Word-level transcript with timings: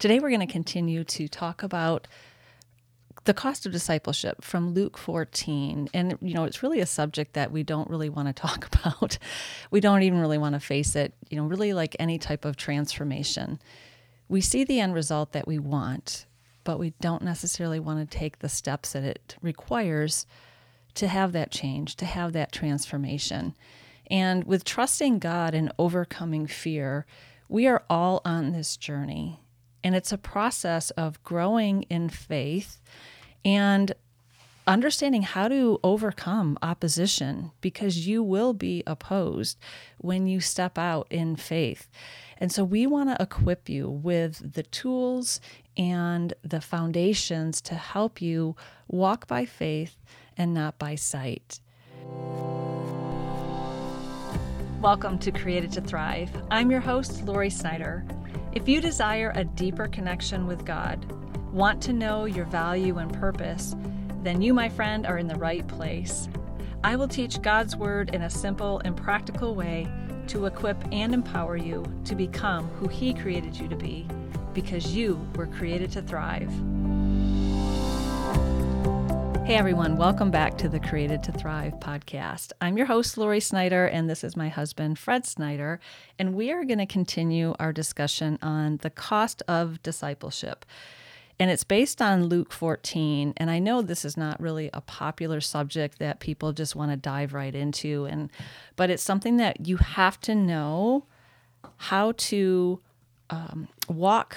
Today, 0.00 0.18
we're 0.18 0.30
going 0.30 0.40
to 0.40 0.50
continue 0.50 1.04
to 1.04 1.28
talk 1.28 1.62
about 1.62 2.08
the 3.24 3.34
cost 3.34 3.66
of 3.66 3.72
discipleship 3.72 4.42
from 4.42 4.72
Luke 4.72 4.96
14. 4.96 5.90
And, 5.92 6.16
you 6.22 6.32
know, 6.32 6.44
it's 6.44 6.62
really 6.62 6.80
a 6.80 6.86
subject 6.86 7.34
that 7.34 7.52
we 7.52 7.62
don't 7.62 7.90
really 7.90 8.08
want 8.08 8.26
to 8.28 8.32
talk 8.48 8.66
about. 8.74 9.18
We 9.70 9.78
don't 9.78 10.02
even 10.02 10.18
really 10.18 10.38
want 10.38 10.54
to 10.54 10.60
face 10.60 10.96
it, 10.96 11.12
you 11.28 11.36
know, 11.36 11.44
really 11.44 11.74
like 11.74 11.94
any 11.98 12.16
type 12.18 12.46
of 12.46 12.56
transformation. 12.56 13.60
We 14.26 14.40
see 14.40 14.64
the 14.64 14.80
end 14.80 14.94
result 14.94 15.32
that 15.32 15.46
we 15.46 15.58
want, 15.58 16.24
but 16.64 16.78
we 16.78 16.94
don't 17.02 17.22
necessarily 17.22 17.78
want 17.78 18.00
to 18.00 18.18
take 18.18 18.38
the 18.38 18.48
steps 18.48 18.94
that 18.94 19.04
it 19.04 19.36
requires 19.42 20.24
to 20.94 21.08
have 21.08 21.32
that 21.32 21.50
change, 21.50 21.96
to 21.96 22.06
have 22.06 22.32
that 22.32 22.52
transformation. 22.52 23.54
And 24.10 24.44
with 24.44 24.64
trusting 24.64 25.18
God 25.18 25.54
and 25.54 25.70
overcoming 25.78 26.46
fear, 26.46 27.04
we 27.50 27.66
are 27.66 27.84
all 27.90 28.22
on 28.24 28.52
this 28.52 28.78
journey. 28.78 29.40
And 29.82 29.94
it's 29.94 30.12
a 30.12 30.18
process 30.18 30.90
of 30.90 31.22
growing 31.22 31.82
in 31.84 32.08
faith 32.08 32.80
and 33.44 33.92
understanding 34.66 35.22
how 35.22 35.48
to 35.48 35.80
overcome 35.82 36.58
opposition 36.62 37.50
because 37.60 38.06
you 38.06 38.22
will 38.22 38.52
be 38.52 38.82
opposed 38.86 39.58
when 39.98 40.26
you 40.26 40.40
step 40.40 40.78
out 40.78 41.06
in 41.10 41.34
faith. 41.34 41.88
And 42.38 42.52
so 42.52 42.62
we 42.62 42.86
want 42.86 43.10
to 43.10 43.22
equip 43.22 43.68
you 43.68 43.88
with 43.88 44.54
the 44.54 44.62
tools 44.62 45.40
and 45.76 46.34
the 46.42 46.60
foundations 46.60 47.60
to 47.62 47.74
help 47.74 48.20
you 48.20 48.56
walk 48.86 49.26
by 49.26 49.44
faith 49.44 49.96
and 50.36 50.54
not 50.54 50.78
by 50.78 50.94
sight. 50.94 51.60
Welcome 54.80 55.18
to 55.18 55.30
Created 55.30 55.72
to 55.72 55.80
Thrive. 55.80 56.30
I'm 56.50 56.70
your 56.70 56.80
host, 56.80 57.24
Lori 57.24 57.50
Snyder. 57.50 58.04
If 58.52 58.68
you 58.68 58.80
desire 58.80 59.32
a 59.36 59.44
deeper 59.44 59.86
connection 59.86 60.44
with 60.44 60.64
God, 60.64 61.06
want 61.52 61.80
to 61.82 61.92
know 61.92 62.24
your 62.24 62.46
value 62.46 62.98
and 62.98 63.12
purpose, 63.12 63.76
then 64.24 64.42
you, 64.42 64.52
my 64.52 64.68
friend, 64.68 65.06
are 65.06 65.18
in 65.18 65.28
the 65.28 65.36
right 65.36 65.66
place. 65.68 66.28
I 66.82 66.96
will 66.96 67.06
teach 67.06 67.40
God's 67.42 67.76
Word 67.76 68.12
in 68.12 68.22
a 68.22 68.30
simple 68.30 68.80
and 68.84 68.96
practical 68.96 69.54
way 69.54 69.86
to 70.26 70.46
equip 70.46 70.82
and 70.90 71.14
empower 71.14 71.56
you 71.56 71.84
to 72.06 72.16
become 72.16 72.66
who 72.70 72.88
He 72.88 73.14
created 73.14 73.56
you 73.56 73.68
to 73.68 73.76
be, 73.76 74.08
because 74.52 74.96
you 74.96 75.24
were 75.36 75.46
created 75.46 75.92
to 75.92 76.02
thrive. 76.02 76.50
Hey 79.44 79.56
everyone, 79.56 79.96
welcome 79.96 80.30
back 80.30 80.58
to 80.58 80.68
the 80.68 80.78
Created 80.78 81.22
to 81.24 81.32
Thrive 81.32 81.72
podcast. 81.80 82.52
I'm 82.60 82.76
your 82.76 82.86
host, 82.86 83.18
Lori 83.18 83.40
Snyder, 83.40 83.86
and 83.86 84.08
this 84.08 84.22
is 84.22 84.36
my 84.36 84.48
husband, 84.48 84.98
Fred 84.98 85.26
Snyder, 85.26 85.80
and 86.18 86.34
we 86.34 86.52
are 86.52 86.64
going 86.64 86.78
to 86.78 86.86
continue 86.86 87.54
our 87.58 87.72
discussion 87.72 88.38
on 88.42 88.76
the 88.82 88.90
cost 88.90 89.42
of 89.48 89.82
discipleship. 89.82 90.64
And 91.40 91.50
it's 91.50 91.64
based 91.64 92.02
on 92.02 92.26
Luke 92.26 92.52
14. 92.52 93.32
And 93.38 93.50
I 93.50 93.58
know 93.58 93.80
this 93.80 94.04
is 94.04 94.14
not 94.14 94.38
really 94.40 94.68
a 94.74 94.82
popular 94.82 95.40
subject 95.40 95.98
that 95.98 96.20
people 96.20 96.52
just 96.52 96.76
want 96.76 96.90
to 96.92 96.96
dive 96.98 97.32
right 97.32 97.54
into. 97.54 98.04
And 98.04 98.30
but 98.76 98.90
it's 98.90 99.02
something 99.02 99.38
that 99.38 99.66
you 99.66 99.78
have 99.78 100.20
to 100.20 100.34
know 100.34 101.06
how 101.78 102.12
to 102.12 102.80
um, 103.30 103.68
walk 103.88 104.36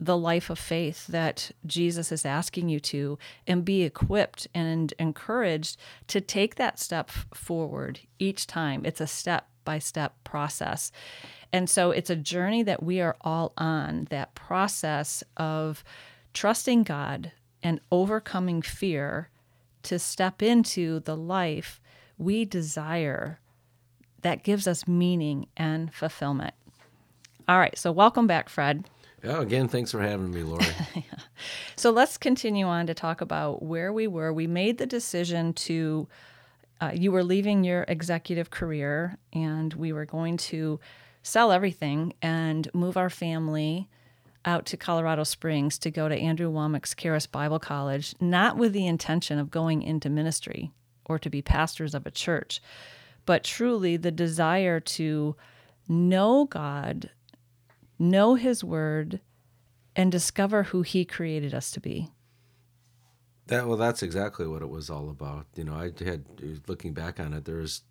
the 0.00 0.16
life 0.16 0.48
of 0.48 0.58
faith 0.58 1.06
that 1.08 1.50
Jesus 1.66 2.10
is 2.10 2.24
asking 2.24 2.70
you 2.70 2.80
to 2.80 3.18
and 3.46 3.64
be 3.64 3.82
equipped 3.82 4.48
and 4.54 4.94
encouraged 4.98 5.76
to 6.06 6.22
take 6.22 6.54
that 6.54 6.78
step 6.78 7.10
forward 7.34 8.00
each 8.18 8.46
time. 8.46 8.86
It's 8.86 9.00
a 9.00 9.06
step 9.06 9.48
by 9.64 9.78
step 9.78 10.14
process. 10.24 10.90
And 11.52 11.68
so 11.68 11.90
it's 11.90 12.08
a 12.08 12.16
journey 12.16 12.62
that 12.62 12.82
we 12.82 13.00
are 13.00 13.16
all 13.20 13.52
on 13.58 14.06
that 14.08 14.34
process 14.34 15.22
of 15.36 15.84
trusting 16.32 16.84
God 16.84 17.32
and 17.62 17.80
overcoming 17.92 18.62
fear 18.62 19.28
to 19.82 19.98
step 19.98 20.42
into 20.42 21.00
the 21.00 21.16
life 21.16 21.80
we 22.16 22.46
desire 22.46 23.38
that 24.22 24.44
gives 24.44 24.66
us 24.66 24.88
meaning 24.88 25.46
and 25.56 25.92
fulfillment. 25.92 26.54
All 27.48 27.58
right, 27.58 27.76
so 27.76 27.90
welcome 27.92 28.26
back, 28.26 28.48
Fred. 28.48 28.88
Yeah, 29.22 29.40
again, 29.42 29.68
thanks 29.68 29.90
for 29.90 30.00
having 30.00 30.30
me, 30.30 30.42
Lori. 30.42 30.64
So 31.76 31.90
let's 31.90 32.18
continue 32.18 32.66
on 32.66 32.86
to 32.88 32.92
talk 32.94 33.22
about 33.22 33.62
where 33.62 33.90
we 33.90 34.06
were. 34.06 34.34
We 34.34 34.46
made 34.46 34.76
the 34.76 34.84
decision 34.84 35.54
to, 35.54 36.08
uh, 36.78 36.90
you 36.92 37.10
were 37.10 37.24
leaving 37.24 37.64
your 37.64 37.86
executive 37.88 38.50
career, 38.50 39.16
and 39.32 39.72
we 39.72 39.90
were 39.94 40.04
going 40.04 40.36
to 40.36 40.78
sell 41.22 41.52
everything 41.52 42.12
and 42.20 42.68
move 42.74 42.98
our 42.98 43.08
family 43.08 43.88
out 44.44 44.66
to 44.66 44.76
Colorado 44.76 45.24
Springs 45.24 45.78
to 45.78 45.90
go 45.90 46.06
to 46.06 46.14
Andrew 46.14 46.50
Wommack's 46.50 46.94
Charis 46.94 47.26
Bible 47.26 47.58
College, 47.58 48.14
not 48.20 48.58
with 48.58 48.74
the 48.74 48.86
intention 48.86 49.38
of 49.38 49.50
going 49.50 49.80
into 49.80 50.10
ministry 50.10 50.72
or 51.06 51.18
to 51.18 51.30
be 51.30 51.40
pastors 51.40 51.94
of 51.94 52.04
a 52.06 52.10
church, 52.10 52.60
but 53.24 53.42
truly 53.42 53.96
the 53.96 54.10
desire 54.10 54.80
to 54.80 55.34
know 55.88 56.44
God 56.44 57.08
know 58.00 58.34
His 58.34 58.64
Word, 58.64 59.20
and 59.94 60.10
discover 60.10 60.64
who 60.64 60.82
He 60.82 61.04
created 61.04 61.54
us 61.54 61.70
to 61.72 61.80
be. 61.80 62.10
That 63.46 63.66
well, 63.66 63.76
that's 63.76 64.02
exactly 64.02 64.46
what 64.46 64.62
it 64.62 64.68
was 64.70 64.90
all 64.90 65.10
about. 65.10 65.46
You 65.54 65.64
know, 65.64 65.74
I 65.74 65.92
had 66.04 66.24
looking 66.66 66.94
back 66.94 67.20
on 67.20 67.34
it, 67.34 67.44
there 67.44 67.56
was 67.56 67.82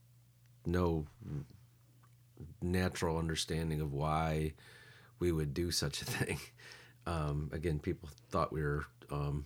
no 0.66 1.06
natural 2.62 3.18
understanding 3.18 3.82
of 3.82 3.94
why 3.94 4.54
we 5.20 5.32
would 5.32 5.54
do 5.54 5.72
such 5.72 6.02
a 6.02 6.06
thing. 6.06 6.40
Um, 7.06 7.50
again, 7.54 7.80
people 7.80 8.08
thought 8.30 8.54
we 8.54 8.62
were 8.62 8.86
um, 9.10 9.46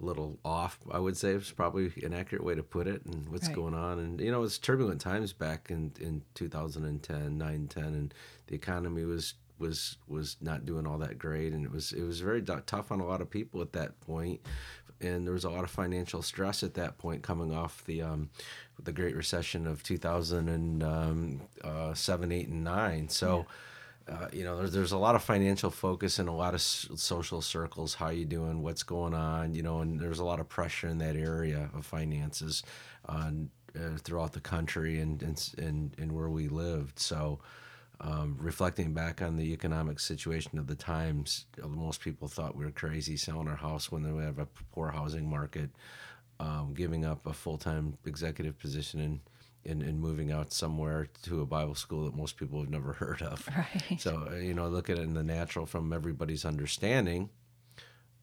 a 0.00 0.04
little 0.04 0.38
off. 0.44 0.78
I 0.92 1.00
would 1.00 1.16
say 1.16 1.32
it's 1.32 1.50
probably 1.50 1.90
an 2.04 2.14
accurate 2.14 2.44
way 2.44 2.54
to 2.54 2.62
put 2.62 2.86
it, 2.86 3.04
and 3.06 3.28
what's 3.28 3.48
right. 3.48 3.56
going 3.56 3.74
on. 3.74 3.98
And 3.98 4.20
you 4.20 4.30
know, 4.30 4.44
it's 4.44 4.58
turbulent 4.58 5.00
times 5.00 5.32
back 5.32 5.68
in 5.70 5.92
in 5.98 6.22
2010, 6.34 7.38
9, 7.38 7.66
10, 7.66 7.84
and 7.84 8.14
the 8.46 8.54
economy 8.54 9.04
was 9.04 9.34
was 9.62 9.96
was 10.06 10.36
not 10.42 10.66
doing 10.66 10.86
all 10.86 10.98
that 10.98 11.18
great, 11.18 11.52
and 11.54 11.64
it 11.64 11.70
was 11.70 11.92
it 11.92 12.02
was 12.02 12.20
very 12.20 12.42
tough 12.42 12.92
on 12.92 13.00
a 13.00 13.06
lot 13.06 13.22
of 13.22 13.30
people 13.30 13.62
at 13.62 13.72
that 13.72 13.98
point, 14.00 14.40
and 15.00 15.26
there 15.26 15.32
was 15.32 15.44
a 15.44 15.50
lot 15.50 15.64
of 15.64 15.70
financial 15.70 16.20
stress 16.20 16.62
at 16.62 16.74
that 16.74 16.98
point 16.98 17.22
coming 17.22 17.54
off 17.54 17.84
the 17.86 18.02
um, 18.02 18.28
the 18.82 18.92
Great 18.92 19.16
Recession 19.16 19.66
of 19.66 19.82
2007, 19.82 20.82
um, 20.82 21.40
uh, 21.64 21.94
8, 21.96 22.48
and 22.48 22.64
9. 22.64 23.08
So. 23.08 23.38
Yeah. 23.38 23.44
Uh, 24.08 24.26
you 24.32 24.42
know, 24.42 24.56
there's, 24.56 24.72
there's 24.72 24.90
a 24.90 24.98
lot 24.98 25.14
of 25.14 25.22
financial 25.22 25.70
focus 25.70 26.18
in 26.18 26.26
a 26.26 26.34
lot 26.34 26.54
of 26.54 26.60
social 26.60 27.40
circles. 27.40 27.94
How 27.94 28.08
you 28.08 28.24
doing? 28.24 28.60
What's 28.60 28.82
going 28.82 29.14
on? 29.14 29.54
You 29.54 29.62
know, 29.62 29.78
and 29.78 30.00
there's 30.00 30.18
a 30.18 30.24
lot 30.24 30.40
of 30.40 30.48
pressure 30.48 30.88
in 30.88 30.98
that 30.98 31.14
area 31.14 31.70
of 31.72 31.86
finances 31.86 32.64
on 33.06 33.50
uh, 33.76 33.96
throughout 33.98 34.32
the 34.32 34.40
country 34.40 35.00
and, 35.00 35.22
and 35.22 35.54
and 35.56 35.94
and 35.98 36.12
where 36.12 36.28
we 36.28 36.48
lived. 36.48 36.98
So, 36.98 37.38
um, 38.02 38.36
reflecting 38.40 38.92
back 38.92 39.22
on 39.22 39.36
the 39.36 39.52
economic 39.52 40.00
situation 40.00 40.58
of 40.58 40.66
the 40.66 40.74
times, 40.74 41.46
most 41.64 42.00
people 42.00 42.26
thought 42.26 42.56
we 42.56 42.64
were 42.64 42.72
crazy 42.72 43.16
selling 43.16 43.46
our 43.46 43.56
house 43.56 43.92
when 43.92 44.16
we 44.16 44.24
have 44.24 44.40
a 44.40 44.48
poor 44.72 44.88
housing 44.88 45.30
market, 45.30 45.70
um, 46.40 46.74
giving 46.74 47.04
up 47.04 47.24
a 47.26 47.32
full 47.32 47.58
time 47.58 47.96
executive 48.04 48.58
position 48.58 49.00
and, 49.00 49.20
and, 49.64 49.82
and, 49.82 50.00
moving 50.00 50.32
out 50.32 50.52
somewhere 50.52 51.06
to 51.22 51.42
a 51.42 51.46
Bible 51.46 51.76
school 51.76 52.04
that 52.04 52.16
most 52.16 52.36
people 52.36 52.58
have 52.58 52.70
never 52.70 52.92
heard 52.94 53.22
of. 53.22 53.48
Right. 53.56 54.00
So, 54.00 54.28
uh, 54.32 54.34
you 54.34 54.54
know, 54.54 54.66
look 54.66 54.90
at 54.90 54.98
it 54.98 55.02
in 55.02 55.14
the 55.14 55.22
natural 55.22 55.66
from 55.66 55.92
everybody's 55.92 56.44
understanding. 56.44 57.30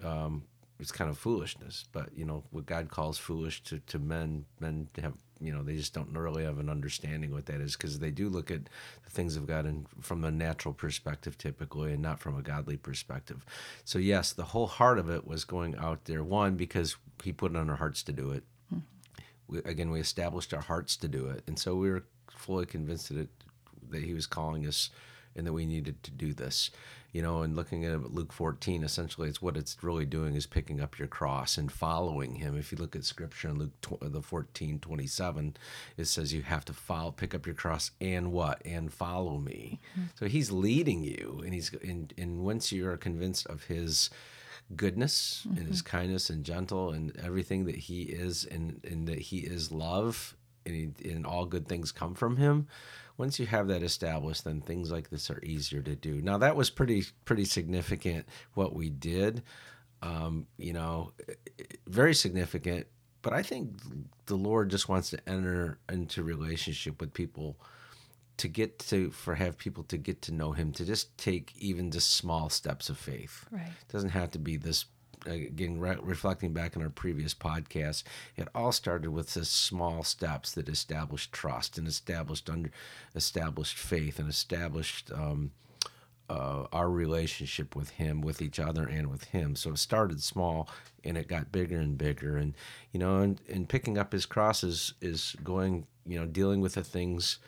Um, 0.03 0.43
it's 0.79 0.91
kind 0.91 1.09
of 1.09 1.17
foolishness, 1.17 1.85
but 1.91 2.09
you 2.15 2.25
know 2.25 2.43
what 2.51 2.65
God 2.65 2.89
calls 2.89 3.17
foolish 3.17 3.61
to, 3.63 3.79
to 3.79 3.99
men, 3.99 4.45
men 4.59 4.87
have 5.01 5.13
you 5.41 5.53
know 5.53 5.61
they 5.61 5.75
just 5.75 5.93
don't 5.93 6.11
really 6.15 6.43
have 6.43 6.59
an 6.59 6.69
understanding 6.69 7.31
what 7.31 7.45
that 7.47 7.61
is 7.61 7.75
because 7.75 7.99
they 7.99 8.11
do 8.11 8.29
look 8.29 8.49
at 8.49 8.61
the 9.03 9.09
things 9.09 9.35
of 9.35 9.45
God 9.45 9.65
and 9.65 9.85
from 10.01 10.23
a 10.23 10.31
natural 10.31 10.73
perspective 10.73 11.37
typically 11.37 11.93
and 11.93 12.01
not 12.01 12.19
from 12.19 12.37
a 12.37 12.41
godly 12.41 12.77
perspective. 12.77 13.45
So 13.83 13.99
yes, 13.99 14.31
the 14.31 14.45
whole 14.45 14.67
heart 14.67 14.99
of 14.99 15.09
it 15.09 15.27
was 15.27 15.43
going 15.43 15.75
out 15.77 16.05
there. 16.05 16.23
One 16.23 16.55
because 16.55 16.95
He 17.23 17.33
put 17.33 17.51
it 17.51 17.57
on 17.57 17.69
our 17.69 17.75
hearts 17.75 18.01
to 18.03 18.13
do 18.13 18.31
it. 18.31 18.43
Hmm. 18.69 18.79
We, 19.47 19.59
again, 19.59 19.91
we 19.91 19.99
established 19.99 20.53
our 20.53 20.61
hearts 20.61 20.95
to 20.97 21.07
do 21.09 21.27
it, 21.27 21.43
and 21.47 21.59
so 21.59 21.75
we 21.75 21.89
were 21.89 22.03
fully 22.29 22.65
convinced 22.65 23.09
that 23.09 23.17
it, 23.17 23.29
that 23.89 24.03
He 24.03 24.13
was 24.13 24.27
calling 24.27 24.65
us 24.65 24.89
and 25.35 25.47
that 25.47 25.53
we 25.53 25.65
needed 25.65 26.01
to 26.03 26.11
do 26.11 26.33
this 26.33 26.71
you 27.11 27.23
know, 27.23 27.41
and 27.41 27.55
looking 27.55 27.85
at 27.85 28.13
Luke 28.13 28.31
14, 28.31 28.83
essentially, 28.83 29.29
it's 29.29 29.41
what 29.41 29.57
it's 29.57 29.77
really 29.81 30.05
doing 30.05 30.35
is 30.35 30.45
picking 30.45 30.79
up 30.79 30.99
your 30.99 31.07
cross 31.07 31.57
and 31.57 31.71
following 31.71 32.35
him. 32.35 32.55
If 32.55 32.71
you 32.71 32.77
look 32.77 32.95
at 32.95 33.03
scripture 33.03 33.49
in 33.49 33.57
Luke 33.57 33.81
tw- 33.81 33.99
the 33.99 34.21
14, 34.21 34.79
27, 34.79 35.57
it 35.97 36.05
says 36.05 36.33
you 36.33 36.43
have 36.43 36.65
to 36.65 36.73
follow, 36.73 37.11
pick 37.11 37.33
up 37.33 37.47
your 37.47 37.55
cross 37.55 37.91
and 37.99 38.31
what? 38.31 38.61
And 38.63 38.93
follow 38.93 39.37
me. 39.37 39.79
Mm-hmm. 39.93 40.07
So 40.15 40.27
he's 40.27 40.51
leading 40.51 41.03
you, 41.03 41.41
and 41.43 41.53
he's, 41.53 41.73
and, 41.83 42.13
and 42.15 42.45
once 42.45 42.71
you 42.71 42.87
are 42.87 42.97
convinced 42.97 43.47
of 43.47 43.63
his 43.63 44.11
goodness 44.75 45.47
mm-hmm. 45.47 45.57
and 45.57 45.67
his 45.67 45.81
kindness 45.81 46.29
and 46.29 46.43
gentle 46.43 46.91
and 46.91 47.17
everything 47.17 47.65
that 47.65 47.75
he 47.75 48.03
is, 48.03 48.45
and, 48.45 48.81
and 48.83 49.07
that 49.07 49.19
he 49.19 49.39
is 49.39 49.71
love, 49.71 50.35
and, 50.69 50.95
he, 50.99 51.11
and 51.11 51.25
all 51.25 51.45
good 51.45 51.67
things 51.67 51.91
come 51.91 52.15
from 52.15 52.37
him. 52.37 52.67
Once 53.17 53.39
you 53.39 53.45
have 53.45 53.67
that 53.67 53.83
established, 53.83 54.45
then 54.45 54.61
things 54.61 54.91
like 54.91 55.09
this 55.09 55.29
are 55.29 55.43
easier 55.43 55.81
to 55.81 55.95
do. 55.95 56.21
Now 56.21 56.37
that 56.37 56.55
was 56.55 56.69
pretty 56.69 57.03
pretty 57.25 57.45
significant 57.45 58.25
what 58.53 58.73
we 58.73 58.89
did. 58.89 59.43
Um, 60.01 60.47
you 60.57 60.71
know, 60.71 61.11
very 61.87 62.13
significant. 62.13 62.87
But 63.21 63.33
I 63.33 63.43
think 63.43 63.73
the 64.27 64.37
Lord 64.37 64.69
just 64.69 64.87
wants 64.87 65.09
to 65.09 65.19
enter 65.27 65.79
into 65.89 66.23
relationship 66.23 67.01
with 67.01 67.13
people 67.13 67.57
to 68.39 68.47
get 68.47 68.79
to 68.79 69.11
for 69.11 69.35
have 69.35 69.57
people 69.57 69.83
to 69.83 69.97
get 69.97 70.21
to 70.21 70.33
know 70.33 70.53
him 70.53 70.71
to 70.71 70.85
just 70.85 71.17
take 71.17 71.53
even 71.57 71.91
just 71.91 72.11
small 72.11 72.49
steps 72.49 72.89
of 72.89 72.97
faith 72.97 73.45
right 73.51 73.67
it 73.67 73.91
doesn't 73.91 74.11
have 74.11 74.31
to 74.31 74.39
be 74.39 74.55
this 74.55 74.85
again 75.25 75.79
re- 75.79 75.97
reflecting 76.01 76.53
back 76.53 76.75
on 76.75 76.83
our 76.83 76.89
previous 76.89 77.33
podcast 77.33 78.03
it 78.35 78.47
all 78.55 78.71
started 78.71 79.11
with 79.11 79.33
the 79.33 79.45
small 79.45 80.03
steps 80.03 80.53
that 80.53 80.69
established 80.69 81.31
trust 81.31 81.77
and 81.77 81.87
established 81.87 82.49
under 82.49 82.69
established 83.15 83.77
faith 83.77 84.19
and 84.19 84.29
established 84.29 85.11
um, 85.13 85.51
uh, 86.29 86.65
our 86.71 86.89
relationship 86.89 87.75
with 87.75 87.91
him 87.91 88.21
with 88.21 88.41
each 88.41 88.59
other 88.59 88.87
and 88.87 89.07
with 89.07 89.25
him 89.25 89.55
so 89.55 89.71
it 89.71 89.77
started 89.77 90.21
small 90.21 90.69
and 91.03 91.17
it 91.17 91.27
got 91.27 91.51
bigger 91.51 91.79
and 91.79 91.97
bigger 91.97 92.37
and 92.37 92.53
you 92.91 92.99
know 92.99 93.17
and, 93.21 93.41
and 93.49 93.67
picking 93.67 93.97
up 93.97 94.11
his 94.11 94.25
cross 94.25 94.63
is 94.63 95.35
going 95.43 95.85
you 96.05 96.19
know 96.19 96.25
dealing 96.25 96.61
with 96.61 96.75
the 96.75 96.83
things 96.83 97.39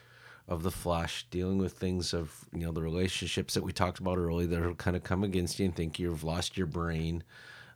of 0.48 0.64
the 0.64 0.72
flesh, 0.72 1.26
dealing 1.32 1.58
with 1.58 1.74
things 1.74 2.14
of 2.14 2.46
you 2.54 2.66
know 2.66 2.72
the 2.72 2.82
relationships 2.82 3.54
that 3.54 3.64
we 3.64 3.72
talked 3.72 4.00
about 4.00 4.18
earlier 4.18 4.48
that 4.48 4.62
are 4.62 4.74
kind 4.74 4.98
of 4.98 5.04
come 5.04 5.24
against 5.24 5.60
you 5.60 5.66
and 5.66 5.76
think 5.76 5.98
you've 5.98 6.26
lost 6.26 6.58
your 6.58 6.68
brain. 6.68 7.24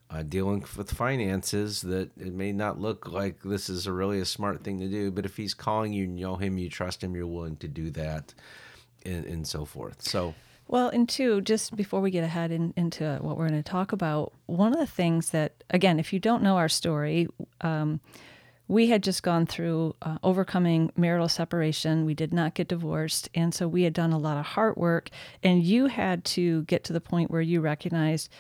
Uh, 0.08 0.22
dealing 0.22 0.64
with 0.78 0.92
finances 0.92 1.82
that 1.82 2.12
it 2.18 2.32
may 2.32 2.52
not 2.52 2.80
look 2.80 3.12
like 3.12 3.42
this 3.42 3.70
is 3.70 3.88
a 3.88 3.92
really 3.92 4.20
a 4.20 4.26
smart 4.26 4.64
thing 4.64 4.80
to 4.80 4.88
do, 4.88 5.10
but 5.10 5.26
if 5.26 5.36
he's 5.36 5.56
calling 5.56 5.92
you, 5.94 6.04
you 6.04 6.10
know 6.10 6.36
him, 6.36 6.60
you 6.60 6.70
trust 6.70 7.04
him, 7.04 7.16
you're 7.16 7.26
willing 7.26 7.56
to 7.58 7.68
do 7.68 7.90
that, 7.90 8.34
and, 9.04 9.26
and 9.26 9.48
so 9.48 9.66
forth. 9.66 10.04
So. 10.04 10.36
Well, 10.68 10.90
and 10.90 11.10
two, 11.10 11.42
just 11.42 11.76
before 11.76 12.02
we 12.02 12.12
get 12.12 12.24
ahead 12.24 12.52
in, 12.52 12.74
into 12.78 13.18
what 13.22 13.36
we're 13.38 13.48
going 13.48 13.62
to 13.62 13.70
talk 13.70 13.92
about, 13.92 14.32
one 14.46 14.74
of 14.74 14.80
the 14.80 14.88
things 14.88 15.32
that, 15.32 15.64
again, 15.70 16.00
if 16.00 16.14
you 16.14 16.20
don't 16.20 16.44
know 16.44 16.58
our 16.58 16.70
story, 16.70 17.28
um, 17.62 18.00
we 18.68 18.88
had 18.88 19.04
just 19.04 19.22
gone 19.22 19.46
through 19.46 19.96
uh, 20.02 20.18
overcoming 20.24 20.92
marital 20.96 21.30
separation. 21.30 22.06
We 22.06 22.16
did 22.16 22.34
not 22.34 22.56
get 22.56 22.68
divorced. 22.68 23.30
And 23.36 23.54
so 23.54 23.68
we 23.68 23.84
had 23.84 23.94
done 23.94 24.12
a 24.12 24.18
lot 24.18 24.38
of 24.38 24.46
heart 24.46 24.78
work. 24.78 25.10
And 25.44 25.64
you 25.64 25.86
had 25.86 26.26
to 26.26 26.64
get 26.64 26.84
to 26.86 26.94
the 26.94 27.02
point 27.02 27.30
where 27.30 27.42
you 27.42 27.62
recognized 27.62 28.32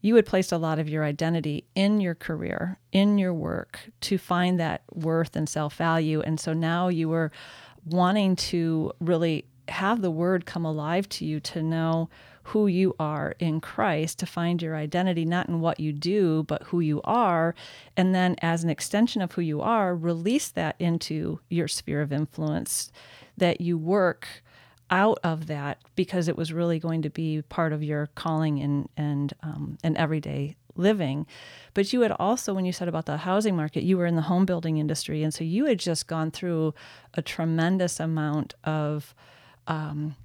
you 0.00 0.14
had 0.14 0.26
placed 0.26 0.52
a 0.52 0.58
lot 0.58 0.78
of 0.78 0.88
your 0.88 1.04
identity 1.04 1.64
in 1.74 2.00
your 2.00 2.14
career, 2.14 2.78
in 2.92 3.18
your 3.18 3.34
work 3.34 3.90
to 4.02 4.18
find 4.18 4.58
that 4.60 4.82
worth 4.92 5.34
and 5.36 5.48
self 5.48 5.74
value. 5.76 6.20
And 6.20 6.38
so 6.38 6.52
now 6.52 6.88
you 6.88 7.08
were 7.08 7.32
wanting 7.84 8.36
to 8.36 8.92
really 9.00 9.44
have 9.68 10.00
the 10.00 10.10
word 10.10 10.46
come 10.46 10.64
alive 10.64 11.08
to 11.08 11.24
you 11.24 11.40
to 11.40 11.62
know 11.62 12.08
who 12.44 12.66
you 12.66 12.94
are 12.98 13.34
in 13.38 13.60
Christ, 13.60 14.18
to 14.20 14.26
find 14.26 14.62
your 14.62 14.74
identity 14.74 15.26
not 15.26 15.48
in 15.48 15.60
what 15.60 15.78
you 15.78 15.92
do, 15.92 16.44
but 16.44 16.62
who 16.64 16.80
you 16.80 17.02
are. 17.04 17.54
And 17.94 18.14
then, 18.14 18.36
as 18.40 18.64
an 18.64 18.70
extension 18.70 19.20
of 19.20 19.32
who 19.32 19.42
you 19.42 19.60
are, 19.60 19.94
release 19.94 20.48
that 20.48 20.76
into 20.78 21.40
your 21.50 21.68
sphere 21.68 22.00
of 22.00 22.12
influence, 22.12 22.90
that 23.36 23.60
you 23.60 23.76
work 23.76 24.42
out 24.90 25.18
of 25.22 25.46
that 25.46 25.78
because 25.94 26.28
it 26.28 26.36
was 26.36 26.52
really 26.52 26.78
going 26.78 27.02
to 27.02 27.10
be 27.10 27.42
part 27.42 27.72
of 27.72 27.82
your 27.82 28.08
calling 28.14 28.60
and 28.60 28.88
and 28.96 29.34
um, 29.42 29.78
and 29.82 29.96
everyday 29.96 30.56
living. 30.74 31.26
But 31.74 31.92
you 31.92 32.02
had 32.02 32.12
also, 32.12 32.54
when 32.54 32.64
you 32.64 32.72
said 32.72 32.88
about 32.88 33.06
the 33.06 33.18
housing 33.18 33.56
market, 33.56 33.82
you 33.82 33.98
were 33.98 34.06
in 34.06 34.16
the 34.16 34.22
home 34.22 34.46
building 34.46 34.78
industry, 34.78 35.22
and 35.22 35.34
so 35.34 35.44
you 35.44 35.66
had 35.66 35.78
just 35.78 36.06
gone 36.06 36.30
through 36.30 36.74
a 37.14 37.22
tremendous 37.22 38.00
amount 38.00 38.54
of 38.64 39.14
um, 39.66 40.16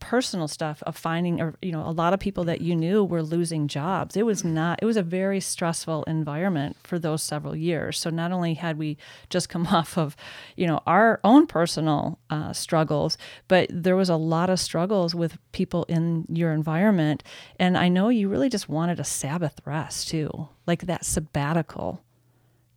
personal 0.00 0.48
stuff 0.48 0.82
of 0.86 0.96
finding 0.96 1.40
or 1.40 1.54
you 1.62 1.72
know 1.72 1.86
a 1.86 1.90
lot 1.90 2.12
of 2.12 2.20
people 2.20 2.44
that 2.44 2.60
you 2.60 2.74
knew 2.74 3.04
were 3.04 3.22
losing 3.22 3.68
jobs. 3.68 4.16
It 4.16 4.26
was 4.26 4.44
not 4.44 4.78
it 4.82 4.86
was 4.86 4.96
a 4.96 5.02
very 5.02 5.40
stressful 5.40 6.04
environment 6.04 6.76
for 6.82 6.98
those 6.98 7.22
several 7.22 7.56
years. 7.56 7.98
So 7.98 8.10
not 8.10 8.32
only 8.32 8.54
had 8.54 8.78
we 8.78 8.96
just 9.30 9.48
come 9.48 9.66
off 9.78 9.96
of 9.98 10.16
you 10.56 10.66
know 10.66 10.80
our 10.86 11.20
own 11.24 11.46
personal 11.46 12.18
uh, 12.30 12.52
struggles 12.52 13.18
but 13.48 13.68
there 13.70 13.96
was 13.96 14.08
a 14.08 14.16
lot 14.16 14.50
of 14.50 14.60
struggles 14.60 15.14
with 15.14 15.38
people 15.52 15.84
in 15.84 16.26
your 16.28 16.52
environment. 16.52 17.22
And 17.58 17.76
i 17.76 17.88
know 17.88 18.08
you 18.08 18.28
really 18.28 18.48
just 18.48 18.68
wanted 18.68 19.00
a 19.00 19.04
sabbath 19.04 19.60
rest 19.64 20.08
too 20.08 20.48
like 20.66 20.82
that 20.82 21.04
sabbatical 21.04 22.02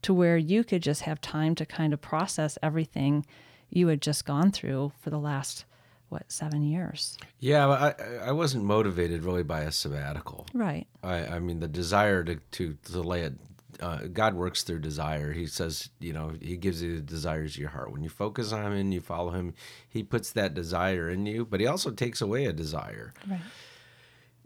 to 0.02 0.14
where 0.14 0.38
you 0.38 0.64
could 0.64 0.82
just 0.82 1.04
have 1.04 1.22
time 1.22 1.56
to 1.56 1.66
kind 1.66 1.94
of 1.94 2.02
process 2.02 2.58
everything 2.64 3.26
you 3.70 3.88
had 3.88 4.02
just 4.02 4.26
gone 4.26 4.52
through 4.52 4.92
for 5.00 5.10
the 5.10 5.20
last 5.20 5.66
what 6.12 6.32
seven 6.32 6.64
years. 6.64 7.18
Yeah, 7.40 7.68
I 7.68 8.28
I 8.28 8.32
wasn't 8.32 8.66
motivated 8.66 9.24
really 9.24 9.44
by 9.44 9.62
a 9.62 9.72
sabbatical. 9.72 10.46
Right. 10.54 10.88
I 11.04 11.26
I 11.26 11.40
mean 11.40 11.60
the 11.60 11.68
desire 11.68 12.24
to 12.24 12.36
to, 12.36 12.78
to 12.92 13.02
lay 13.02 13.22
it. 13.22 13.34
Uh, 13.80 14.02
God 14.14 14.36
works 14.36 14.62
through 14.62 14.80
desire. 14.80 15.32
He 15.32 15.48
says, 15.48 15.90
you 16.00 16.14
know, 16.14 16.34
He 16.40 16.56
gives 16.56 16.84
you 16.84 16.98
the 16.98 17.02
desires 17.02 17.54
of 17.54 17.58
your 17.58 17.70
heart. 17.70 17.92
When 17.92 18.04
you 18.04 18.10
focus 18.10 18.52
on 18.52 18.64
Him 18.64 18.74
and 18.74 18.94
you 18.94 19.02
follow 19.02 19.32
Him, 19.32 19.56
He 19.90 20.04
puts 20.04 20.32
that 20.34 20.54
desire 20.54 21.10
in 21.10 21.26
you, 21.26 21.46
but 21.46 21.60
He 21.60 21.66
also 21.66 21.90
takes 21.90 22.22
away 22.22 22.46
a 22.46 22.54
desire. 22.54 23.14
Right. 23.28 23.40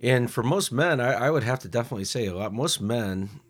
And 0.01 0.31
for 0.31 0.43
most 0.43 0.71
men, 0.71 1.01
I, 1.01 1.13
I 1.13 1.29
would 1.31 1.43
have 1.43 1.59
to 1.59 1.67
definitely 1.67 2.05
say 2.05 2.27
a 2.27 2.35
lot. 2.35 2.53
Most 2.53 2.79
men 2.79 3.41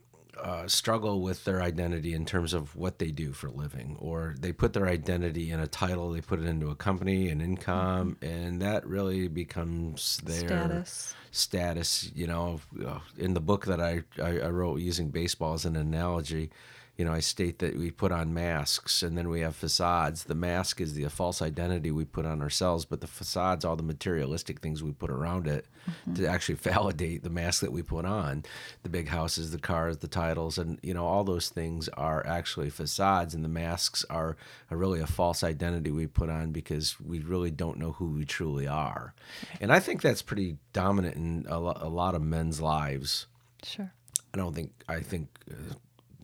uh, 0.42 0.68
struggle 0.68 1.22
with 1.22 1.44
their 1.46 1.62
identity 1.62 2.14
in 2.14 2.26
terms 2.26 2.54
of 2.54 2.76
what 2.76 3.00
they 3.00 3.12
do 3.12 3.32
for 3.32 3.48
a 3.48 3.52
living, 3.52 3.98
or 4.00 4.36
they 4.40 4.52
put 4.52 4.74
their 4.74 4.88
identity 4.88 5.52
in 5.52 5.60
a 5.60 5.68
title, 5.68 6.12
they 6.12 6.22
put 6.22 6.40
it 6.40 6.46
into 6.46 6.70
a 6.70 6.76
company, 6.76 7.30
an 7.30 7.42
income, 7.42 8.18
mm-hmm. 8.22 8.26
and 8.26 8.62
that 8.62 8.86
really 8.86 9.28
becomes 9.28 10.18
their 10.26 10.48
status. 10.48 11.16
Status, 11.32 12.12
you 12.16 12.28
know. 12.28 12.60
Uh, 12.86 13.00
in 13.18 13.34
the 13.34 13.42
book 13.42 13.66
that 13.66 13.82
I, 13.82 14.04
I, 14.22 14.40
I 14.40 14.50
wrote 14.50 14.80
using 14.80 15.10
baseball 15.10 15.54
as 15.54 15.66
an 15.66 15.76
analogy, 15.76 16.50
you 16.97 17.03
know, 17.03 17.12
I 17.12 17.19
state 17.19 17.59
that 17.59 17.77
we 17.77 17.92
put 17.92 18.13
on 18.13 18.33
masks 18.33 19.03
and 19.03 19.18
then 19.18 19.27
we 19.27 19.42
have 19.42 19.56
facades. 19.56 20.24
The 20.24 20.36
mask 20.36 20.80
is 20.80 20.94
the 20.94 21.09
false 21.09 21.42
identity 21.42 21.92
we 21.92 22.06
put 22.06 22.25
on 22.25 22.42
ourselves, 22.42 22.86
but 22.86 23.01
the 23.01 23.07
facades, 23.07 23.65
all 23.65 23.75
the 23.75 23.83
materialistic 23.83 24.62
things 24.62 24.81
we 24.81 24.94
put 24.94 25.09
around 25.12 25.45
it 25.45 25.65
mm-hmm. 25.89 26.13
to 26.13 26.27
actually 26.27 26.56
validate 26.62 27.24
the 27.24 27.30
mask 27.30 27.59
that 27.62 27.74
we 27.74 27.81
put 27.81 28.06
on. 28.06 28.45
The 28.83 28.89
big 28.89 29.09
houses, 29.09 29.51
the 29.51 29.59
cars, 29.59 29.97
the 29.97 30.07
titles, 30.07 30.57
and 30.57 30.80
you 30.81 30.94
know, 30.94 31.06
all 31.06 31.25
those 31.25 31.50
things 31.50 31.89
are 31.89 32.25
actually 32.25 32.69
facades, 32.69 33.33
and 33.33 33.44
the 33.44 33.50
masks 33.50 34.06
are, 34.09 34.38
are 34.71 34.77
really 34.77 35.01
a 35.01 35.07
false 35.07 35.44
identity 35.44 35.91
we 35.91 36.07
put 36.07 36.30
on 36.30 36.51
because 36.51 37.00
we 37.01 37.19
really 37.19 37.51
don't 37.51 37.77
know 37.77 37.91
who 37.91 38.12
we 38.12 38.24
truly 38.24 38.68
are. 38.68 39.13
And 39.59 39.71
I 39.71 39.80
think 39.80 40.01
that's 40.01 40.21
pretty 40.21 40.57
dominant 40.71 41.18
in 41.18 41.45
a, 41.50 41.59
lo- 41.59 41.77
a 41.77 41.89
lot 41.89 42.15
of 42.15 42.21
men's 42.21 42.62
lives. 42.62 43.27
Sure. 43.63 43.91
I 44.34 44.38
don't 44.38 44.53
think 44.53 44.72
I 44.88 45.00
think 45.00 45.29
uh, 45.50 45.75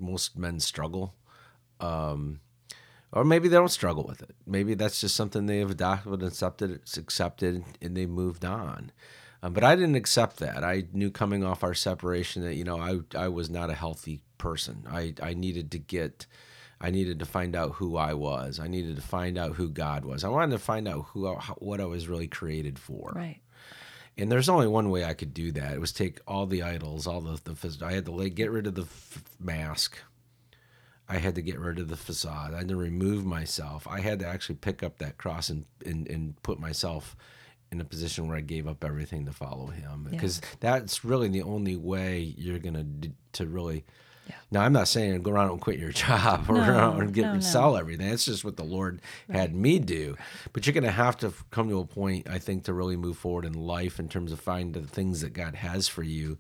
most 0.01 0.37
men 0.37 0.59
struggle. 0.59 1.15
Um, 1.79 2.41
or 3.13 3.25
maybe 3.25 3.47
they 3.47 3.57
don't 3.57 3.69
struggle 3.69 4.05
with 4.05 4.21
it. 4.21 4.35
Maybe 4.45 4.73
that's 4.73 5.01
just 5.01 5.15
something 5.15 5.45
they 5.45 5.59
have 5.59 5.71
adopted 5.71 6.13
and 6.13 6.23
accepted, 6.23 6.71
it's 6.71 6.97
accepted, 6.97 7.63
and 7.81 7.95
they 7.95 8.05
moved 8.05 8.45
on. 8.45 8.91
Um, 9.43 9.53
but 9.53 9.63
I 9.63 9.75
didn't 9.75 9.95
accept 9.95 10.37
that. 10.37 10.63
I 10.63 10.85
knew 10.93 11.11
coming 11.11 11.43
off 11.43 11.63
our 11.63 11.73
separation 11.73 12.43
that 12.43 12.55
you 12.55 12.63
know 12.63 12.79
I 12.79 12.99
I 13.17 13.27
was 13.27 13.49
not 13.49 13.69
a 13.69 13.75
healthy 13.75 14.21
person. 14.37 14.85
I 14.89 15.13
I 15.21 15.33
needed 15.33 15.71
to 15.71 15.79
get, 15.79 16.27
I 16.79 16.91
needed 16.91 17.19
to 17.19 17.25
find 17.25 17.55
out 17.55 17.73
who 17.73 17.97
I 17.97 18.13
was. 18.13 18.59
I 18.59 18.67
needed 18.67 18.95
to 18.97 19.01
find 19.01 19.37
out 19.37 19.55
who 19.55 19.69
God 19.69 20.05
was. 20.05 20.23
I 20.23 20.29
wanted 20.29 20.51
to 20.51 20.59
find 20.59 20.87
out 20.87 21.07
who 21.07 21.27
what 21.57 21.81
I 21.81 21.85
was 21.85 22.07
really 22.07 22.27
created 22.27 22.77
for. 22.77 23.13
Right. 23.15 23.41
And 24.17 24.31
there's 24.31 24.49
only 24.49 24.67
one 24.67 24.89
way 24.89 25.05
I 25.05 25.13
could 25.13 25.33
do 25.33 25.51
that. 25.53 25.73
It 25.73 25.79
was 25.79 25.91
take 25.91 26.19
all 26.27 26.45
the 26.45 26.63
idols, 26.63 27.07
all 27.07 27.21
the, 27.21 27.39
the 27.43 27.85
I 27.85 27.93
had 27.93 28.05
to 28.05 28.11
lay, 28.11 28.29
get 28.29 28.51
rid 28.51 28.67
of 28.67 28.75
the 28.75 28.83
f- 28.83 29.23
mask. 29.39 29.97
I 31.07 31.17
had 31.17 31.35
to 31.35 31.41
get 31.41 31.59
rid 31.59 31.79
of 31.79 31.87
the 31.87 31.97
facade. 31.97 32.53
I 32.53 32.59
had 32.59 32.67
to 32.69 32.75
remove 32.75 33.25
myself. 33.25 33.87
I 33.87 33.99
had 33.99 34.19
to 34.19 34.27
actually 34.27 34.55
pick 34.55 34.83
up 34.83 34.97
that 34.99 35.17
cross 35.17 35.49
and, 35.49 35.65
and, 35.85 36.07
and 36.07 36.41
put 36.43 36.59
myself 36.59 37.15
in 37.71 37.81
a 37.81 37.85
position 37.85 38.27
where 38.27 38.37
I 38.37 38.41
gave 38.41 38.67
up 38.67 38.83
everything 38.83 39.25
to 39.25 39.31
follow 39.31 39.67
him 39.67 40.07
because 40.09 40.39
yeah. 40.41 40.47
that's 40.59 41.05
really 41.05 41.29
the 41.29 41.43
only 41.43 41.77
way 41.77 42.19
you're 42.37 42.59
going 42.59 43.01
to 43.01 43.11
to 43.33 43.49
really 43.49 43.85
yeah. 44.31 44.37
Now 44.49 44.61
I'm 44.61 44.73
not 44.73 44.87
saying 44.87 45.21
go 45.21 45.31
around 45.31 45.51
and 45.51 45.61
quit 45.61 45.79
your 45.79 45.91
job 46.03 46.45
or 46.49 46.55
no, 46.55 46.93
and 46.99 47.13
get 47.13 47.25
no, 47.25 47.33
no. 47.35 47.39
sell 47.41 47.77
everything. 47.77 48.09
That's 48.09 48.25
just 48.25 48.45
what 48.45 48.57
the 48.57 48.63
Lord 48.63 49.01
right. 49.27 49.39
had 49.39 49.53
me 49.53 49.79
do. 49.79 50.15
But 50.53 50.65
you're 50.65 50.73
going 50.73 50.83
to 50.83 50.91
have 50.91 51.17
to 51.17 51.33
come 51.51 51.69
to 51.69 51.79
a 51.79 51.85
point, 51.85 52.29
I 52.29 52.39
think, 52.39 52.63
to 52.65 52.73
really 52.73 52.95
move 52.95 53.17
forward 53.17 53.45
in 53.45 53.53
life 53.53 53.99
in 53.99 54.07
terms 54.09 54.31
of 54.31 54.39
finding 54.39 54.81
the 54.81 54.87
things 54.87 55.21
that 55.21 55.33
God 55.33 55.55
has 55.55 55.87
for 55.87 56.03
you, 56.03 56.37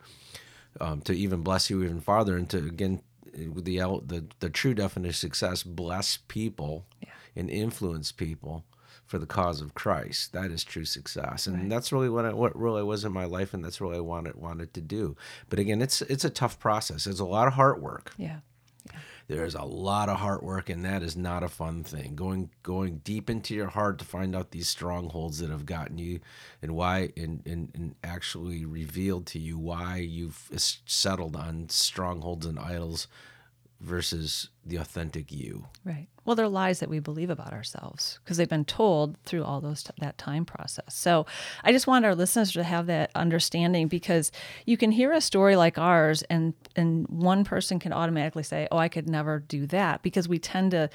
um, 0.79 1.01
to 1.01 1.13
even 1.13 1.41
bless 1.41 1.69
you 1.69 1.83
even 1.83 1.99
farther, 1.99 2.37
and 2.37 2.49
to 2.49 2.57
again 2.57 3.01
the 3.33 3.79
the 4.05 4.25
the 4.39 4.49
true 4.49 4.73
definition 4.73 5.09
of 5.09 5.15
success: 5.15 5.63
bless 5.63 6.17
people 6.27 6.85
yeah. 7.01 7.09
and 7.35 7.49
influence 7.49 8.11
people 8.11 8.63
for 9.11 9.19
the 9.19 9.25
cause 9.25 9.59
of 9.59 9.73
Christ. 9.73 10.31
That 10.31 10.51
is 10.51 10.63
true 10.63 10.85
success, 10.85 11.45
and 11.45 11.57
right. 11.57 11.69
that's 11.69 11.91
really 11.91 12.07
what 12.07 12.25
I, 12.25 12.33
what 12.33 12.57
really 12.57 12.81
was 12.81 13.03
in 13.03 13.11
my 13.11 13.25
life, 13.25 13.53
and 13.53 13.61
that's 13.61 13.81
really 13.81 13.99
what 13.99 13.99
I 13.99 14.01
wanted 14.01 14.35
wanted 14.35 14.73
to 14.73 14.81
do. 14.81 15.17
But 15.49 15.59
again, 15.59 15.81
it's 15.81 16.01
it's 16.03 16.23
a 16.23 16.29
tough 16.29 16.57
process. 16.59 17.05
It's 17.05 17.19
a 17.19 17.25
lot 17.25 17.45
of 17.45 17.53
hard 17.53 17.81
work. 17.81 18.13
Yeah. 18.17 18.37
yeah. 18.85 18.99
There's 19.27 19.53
a 19.53 19.63
lot 19.63 20.07
of 20.07 20.19
hard 20.19 20.43
work, 20.43 20.69
and 20.69 20.85
that 20.85 21.03
is 21.03 21.17
not 21.17 21.43
a 21.43 21.49
fun 21.49 21.83
thing. 21.83 22.15
Going 22.15 22.51
going 22.63 23.01
deep 23.03 23.29
into 23.29 23.53
your 23.53 23.67
heart 23.67 23.99
to 23.99 24.05
find 24.05 24.33
out 24.33 24.51
these 24.51 24.69
strongholds 24.69 25.39
that 25.39 25.49
have 25.49 25.65
gotten 25.65 25.97
you, 25.97 26.21
and 26.61 26.73
why, 26.73 27.11
and 27.17 27.45
and, 27.45 27.69
and 27.75 27.95
actually 28.05 28.65
revealed 28.65 29.25
to 29.27 29.39
you 29.39 29.57
why 29.57 29.97
you've 29.97 30.49
settled 30.85 31.35
on 31.35 31.67
strongholds 31.67 32.45
and 32.45 32.57
idols 32.57 33.07
versus 33.81 34.49
the 34.63 34.75
authentic 34.75 35.31
you. 35.31 35.65
Right. 35.83 36.07
Well, 36.23 36.35
they're 36.35 36.47
lies 36.47 36.79
that 36.81 36.89
we 36.89 36.99
believe 36.99 37.31
about 37.31 37.51
ourselves 37.51 38.19
because 38.23 38.37
they've 38.37 38.47
been 38.47 38.63
told 38.63 39.17
through 39.23 39.43
all 39.43 39.59
those 39.59 39.81
t- 39.81 39.89
that 39.99 40.19
time 40.19 40.45
process. 40.45 40.93
So, 40.93 41.25
I 41.63 41.71
just 41.71 41.87
want 41.87 42.05
our 42.05 42.13
listeners 42.13 42.51
to 42.51 42.63
have 42.63 42.85
that 42.85 43.09
understanding 43.15 43.87
because 43.87 44.31
you 44.67 44.77
can 44.77 44.91
hear 44.91 45.11
a 45.11 45.19
story 45.19 45.55
like 45.55 45.79
ours 45.79 46.21
and 46.23 46.53
and 46.75 47.07
one 47.07 47.43
person 47.43 47.79
can 47.79 47.91
automatically 47.91 48.43
say, 48.43 48.67
"Oh, 48.71 48.77
I 48.77 48.87
could 48.87 49.09
never 49.09 49.39
do 49.39 49.65
that," 49.67 50.03
because 50.03 50.27
we 50.27 50.37
tend 50.37 50.71
to 50.71 50.89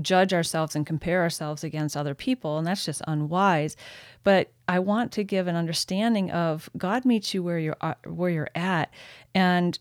judge 0.00 0.32
ourselves 0.32 0.74
and 0.74 0.86
compare 0.86 1.20
ourselves 1.20 1.62
against 1.62 1.94
other 1.94 2.14
people, 2.14 2.56
and 2.56 2.66
that's 2.66 2.86
just 2.86 3.02
unwise. 3.06 3.76
But 4.24 4.50
I 4.66 4.78
want 4.78 5.12
to 5.12 5.24
give 5.24 5.46
an 5.46 5.56
understanding 5.56 6.30
of 6.30 6.70
God 6.78 7.04
meets 7.04 7.34
you 7.34 7.42
where 7.42 7.58
you're 7.58 7.76
uh, 7.82 7.94
where 8.06 8.30
you're 8.30 8.50
at 8.54 8.90
and 9.34 9.78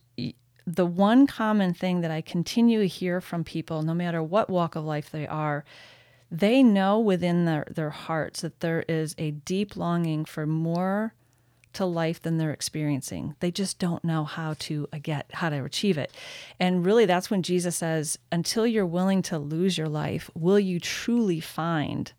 the 0.75 0.85
one 0.85 1.25
common 1.25 1.73
thing 1.73 2.01
that 2.01 2.11
I 2.11 2.21
continue 2.21 2.79
to 2.79 2.87
hear 2.87 3.21
from 3.21 3.43
people, 3.43 3.81
no 3.81 3.95
matter 3.95 4.21
what 4.21 4.49
walk 4.49 4.75
of 4.75 4.83
life 4.83 5.09
they 5.09 5.25
are, 5.25 5.65
they 6.31 6.61
know 6.61 6.99
within 6.99 7.45
their, 7.45 7.65
their 7.71 7.89
hearts 7.89 8.41
that 8.41 8.59
there 8.59 8.85
is 8.87 9.15
a 9.17 9.31
deep 9.31 9.75
longing 9.75 10.25
for 10.25 10.45
more 10.45 11.15
to 11.73 11.85
life 11.85 12.21
than 12.21 12.37
they're 12.37 12.51
experiencing. 12.51 13.35
They 13.39 13.49
just 13.49 13.79
don't 13.79 14.03
know 14.03 14.25
how 14.25 14.55
to 14.59 14.87
get 15.01 15.25
how 15.33 15.49
to 15.49 15.63
achieve 15.63 15.97
it. 15.97 16.11
And 16.59 16.85
really 16.85 17.05
that's 17.05 17.31
when 17.31 17.41
Jesus 17.41 17.75
says, 17.75 18.19
until 18.31 18.67
you're 18.67 18.85
willing 18.85 19.23
to 19.23 19.39
lose 19.39 19.77
your 19.77 19.89
life, 19.89 20.29
will 20.35 20.59
you 20.59 20.79
truly 20.79 21.39
find 21.39 22.11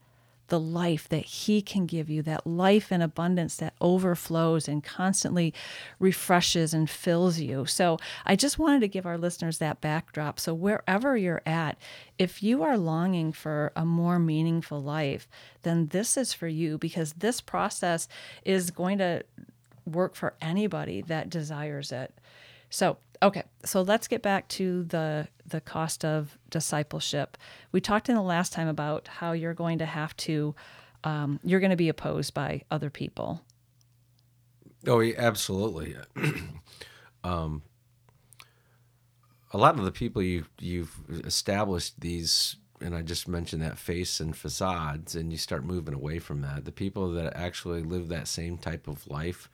the 0.51 0.61
life 0.61 1.09
that 1.09 1.25
He 1.25 1.63
can 1.63 1.87
give 1.87 2.11
you, 2.11 2.23
that 2.23 2.47
life 2.47 2.93
in 2.93 3.01
abundance 3.01 3.57
that 3.57 3.75
overflows 3.81 4.69
and 4.69 4.85
constantly 4.85 5.55
refreshes 5.99 6.75
and 6.75 6.89
fills 6.89 7.41
you. 7.41 7.65
So, 7.67 7.99
I 8.27 8.37
just 8.37 8.59
wanted 8.59 8.81
to 8.81 8.89
give 8.89 9.07
our 9.07 9.19
listeners 9.19 9.59
that 9.59 9.81
backdrop. 9.81 10.39
So, 10.39 10.53
wherever 10.53 11.17
you're 11.17 11.43
at, 11.47 11.79
if 12.19 12.43
you 12.43 12.63
are 12.63 12.77
longing 12.77 13.33
for 13.33 13.73
a 13.75 13.87
more 13.87 14.19
meaningful 14.19 14.83
life, 14.83 15.27
then 15.63 15.87
this 15.89 16.17
is 16.17 16.35
for 16.35 16.49
you 16.49 16.77
because 16.77 17.15
this 17.15 17.41
process 17.41 18.07
is 18.45 18.71
going 18.71 18.99
to 18.99 19.25
work 19.87 20.15
for 20.15 20.35
anybody 20.41 21.03
that 21.03 21.31
desires 21.31 21.93
it. 21.93 22.13
So, 22.69 22.99
okay, 23.23 23.43
so 23.65 23.83
let's 23.83 24.09
get 24.09 24.23
back 24.23 24.49
to 24.49 24.85
the 24.85 25.29
the 25.47 25.61
cost 25.61 26.05
of 26.05 26.39
discipleship. 26.49 27.37
We 27.73 27.81
talked 27.81 28.09
in 28.09 28.15
the 28.15 28.23
last 28.23 28.53
time 28.53 28.69
about 28.69 29.09
how 29.09 29.33
you're 29.33 29.55
going 29.55 29.79
to 29.79 29.87
have 29.87 30.17
to 30.19 30.55
um, 31.05 31.41
you're 31.43 31.61
going 31.61 31.71
to 31.71 31.77
be 31.77 31.89
opposed 31.89 32.35
by 32.35 32.63
other 32.71 32.91
people. 32.91 33.43
Oh, 34.87 35.03
absolutely. 35.17 35.97
um, 37.25 37.63
a 39.53 39.59
lot 39.59 39.79
of 39.79 39.85
the 39.85 39.93
people 39.93 40.23
you 40.23 40.47
you've 40.59 40.95
established 41.25 42.01
these, 42.01 42.57
and 42.81 42.95
I 42.95 43.03
just 43.03 43.29
mentioned 43.29 43.63
that 43.63 43.79
face 43.79 44.21
and 44.21 44.37
facades, 44.37 45.15
and 45.15 45.33
you 45.33 45.39
start 45.39 45.65
moving 45.65 45.95
away 45.95 46.19
from 46.19 46.41
that. 46.43 46.65
The 46.65 46.73
people 46.73 47.13
that 47.13 47.37
actually 47.37 47.83
live 47.83 48.09
that 48.09 48.29
same 48.29 48.59
type 48.59 48.89
of 48.89 49.07
life 49.07 49.51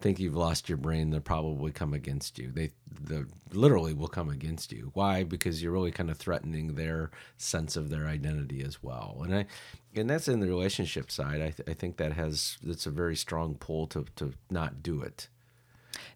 think 0.00 0.18
you've 0.18 0.36
lost 0.36 0.68
your 0.68 0.78
brain, 0.78 1.10
they'll 1.10 1.20
probably 1.20 1.72
come 1.72 1.94
against 1.94 2.38
you. 2.38 2.50
They, 2.50 2.70
they 3.00 3.22
literally 3.52 3.92
will 3.92 4.08
come 4.08 4.30
against 4.30 4.72
you. 4.72 4.90
Why? 4.94 5.24
Because 5.24 5.62
you're 5.62 5.72
really 5.72 5.90
kind 5.92 6.10
of 6.10 6.16
threatening 6.16 6.74
their 6.74 7.10
sense 7.36 7.76
of 7.76 7.90
their 7.90 8.06
identity 8.06 8.62
as 8.62 8.82
well. 8.82 9.20
And 9.22 9.34
I, 9.34 9.46
and 9.94 10.08
that's 10.08 10.28
in 10.28 10.40
the 10.40 10.48
relationship 10.48 11.10
side. 11.10 11.40
I, 11.40 11.50
th- 11.50 11.68
I 11.68 11.74
think 11.74 11.96
that 11.98 12.12
has 12.14 12.58
that's 12.62 12.86
a 12.86 12.90
very 12.90 13.16
strong 13.16 13.54
pull 13.54 13.86
to 13.88 14.06
to 14.16 14.32
not 14.50 14.82
do 14.82 15.02
it. 15.02 15.28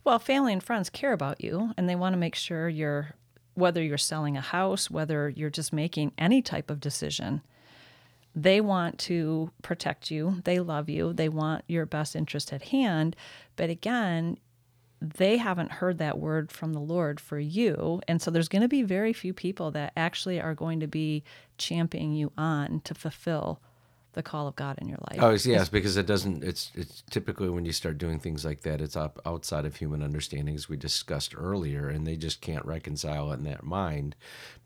Well, 0.05 0.19
family 0.19 0.53
and 0.53 0.63
friends 0.63 0.91
care 0.91 1.13
about 1.13 1.43
you, 1.43 1.73
and 1.77 1.89
they 1.89 1.97
want 1.97 2.13
to 2.13 2.19
make 2.19 2.35
sure 2.35 2.69
you're 2.69 3.15
whether 3.55 3.83
you're 3.83 3.99
selling 3.99 4.37
a 4.37 4.41
house, 4.41 4.91
whether 4.91 5.29
you're 5.29 5.51
just 5.51 5.73
making 5.73 6.13
any 6.19 6.43
type 6.43 6.71
of 6.71 6.81
decision 6.81 7.43
they 8.35 8.61
want 8.61 8.99
to 9.01 9.51
protect 9.63 10.11
you. 10.11 10.41
They 10.45 10.59
love 10.59 10.89
you. 10.89 11.13
They 11.13 11.29
want 11.29 11.65
your 11.69 11.87
best 11.87 12.17
interest 12.17 12.53
at 12.53 12.65
hand. 12.65 13.15
But 13.57 13.71
again, 13.71 14.39
they 15.01 15.37
haven't 15.37 15.73
heard 15.73 15.99
that 15.99 16.19
word 16.19 16.51
from 16.51 16.73
the 16.73 16.81
Lord 16.81 17.21
for 17.21 17.39
you. 17.39 18.01
And 18.09 18.21
so 18.21 18.31
there's 18.31 18.49
going 18.49 18.63
to 18.63 18.69
be 18.69 18.83
very 18.83 19.13
few 19.13 19.33
people 19.33 19.71
that 19.73 19.93
actually 19.97 20.41
are 20.41 20.55
going 20.55 20.81
to 20.81 20.87
be 20.87 21.23
championing 21.59 22.15
you 22.15 22.33
on 22.37 22.81
to 22.85 22.95
fulfill 22.95 23.61
the 24.15 24.23
call 24.23 24.49
of 24.49 24.57
God 24.57 24.79
in 24.81 24.89
your 24.89 24.99
life. 25.11 25.19
Oh, 25.21 25.31
yes, 25.49 25.69
because 25.69 25.97
it 25.97 26.07
doesn't. 26.07 26.43
It's 26.43 26.71
it's 26.75 27.03
typically 27.11 27.49
when 27.49 27.65
you 27.65 27.73
start 27.73 27.99
doing 27.99 28.19
things 28.19 28.45
like 28.45 28.63
that, 28.63 28.81
it's 28.81 28.97
up 28.97 29.21
outside 29.27 29.65
of 29.65 29.77
human 29.77 30.03
understanding, 30.03 30.55
as 30.55 30.69
we 30.69 30.77
discussed 30.77 31.35
earlier, 31.37 31.89
and 31.89 32.07
they 32.07 32.17
just 32.17 32.41
can't 32.41 32.65
reconcile 32.65 33.31
it 33.33 33.37
in 33.37 33.45
their 33.45 33.61
mind, 33.63 34.17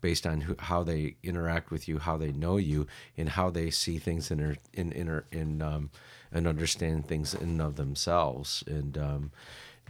based 0.01 0.25
on 0.25 0.41
who, 0.41 0.55
how 0.59 0.83
they 0.83 1.15
interact 1.23 1.71
with 1.71 1.87
you, 1.87 1.99
how 1.99 2.17
they 2.17 2.31
know 2.31 2.57
you, 2.57 2.87
and 3.17 3.29
how 3.29 3.49
they 3.49 3.69
see 3.69 3.97
things 3.97 4.31
in 4.31 4.57
in 4.73 4.91
in 4.91 5.23
in 5.31 5.61
um, 5.61 5.89
and 6.31 6.47
understand 6.47 7.07
things 7.07 7.33
in 7.33 7.59
of 7.59 7.75
themselves, 7.75 8.63
and. 8.67 8.97
Um, 8.97 9.31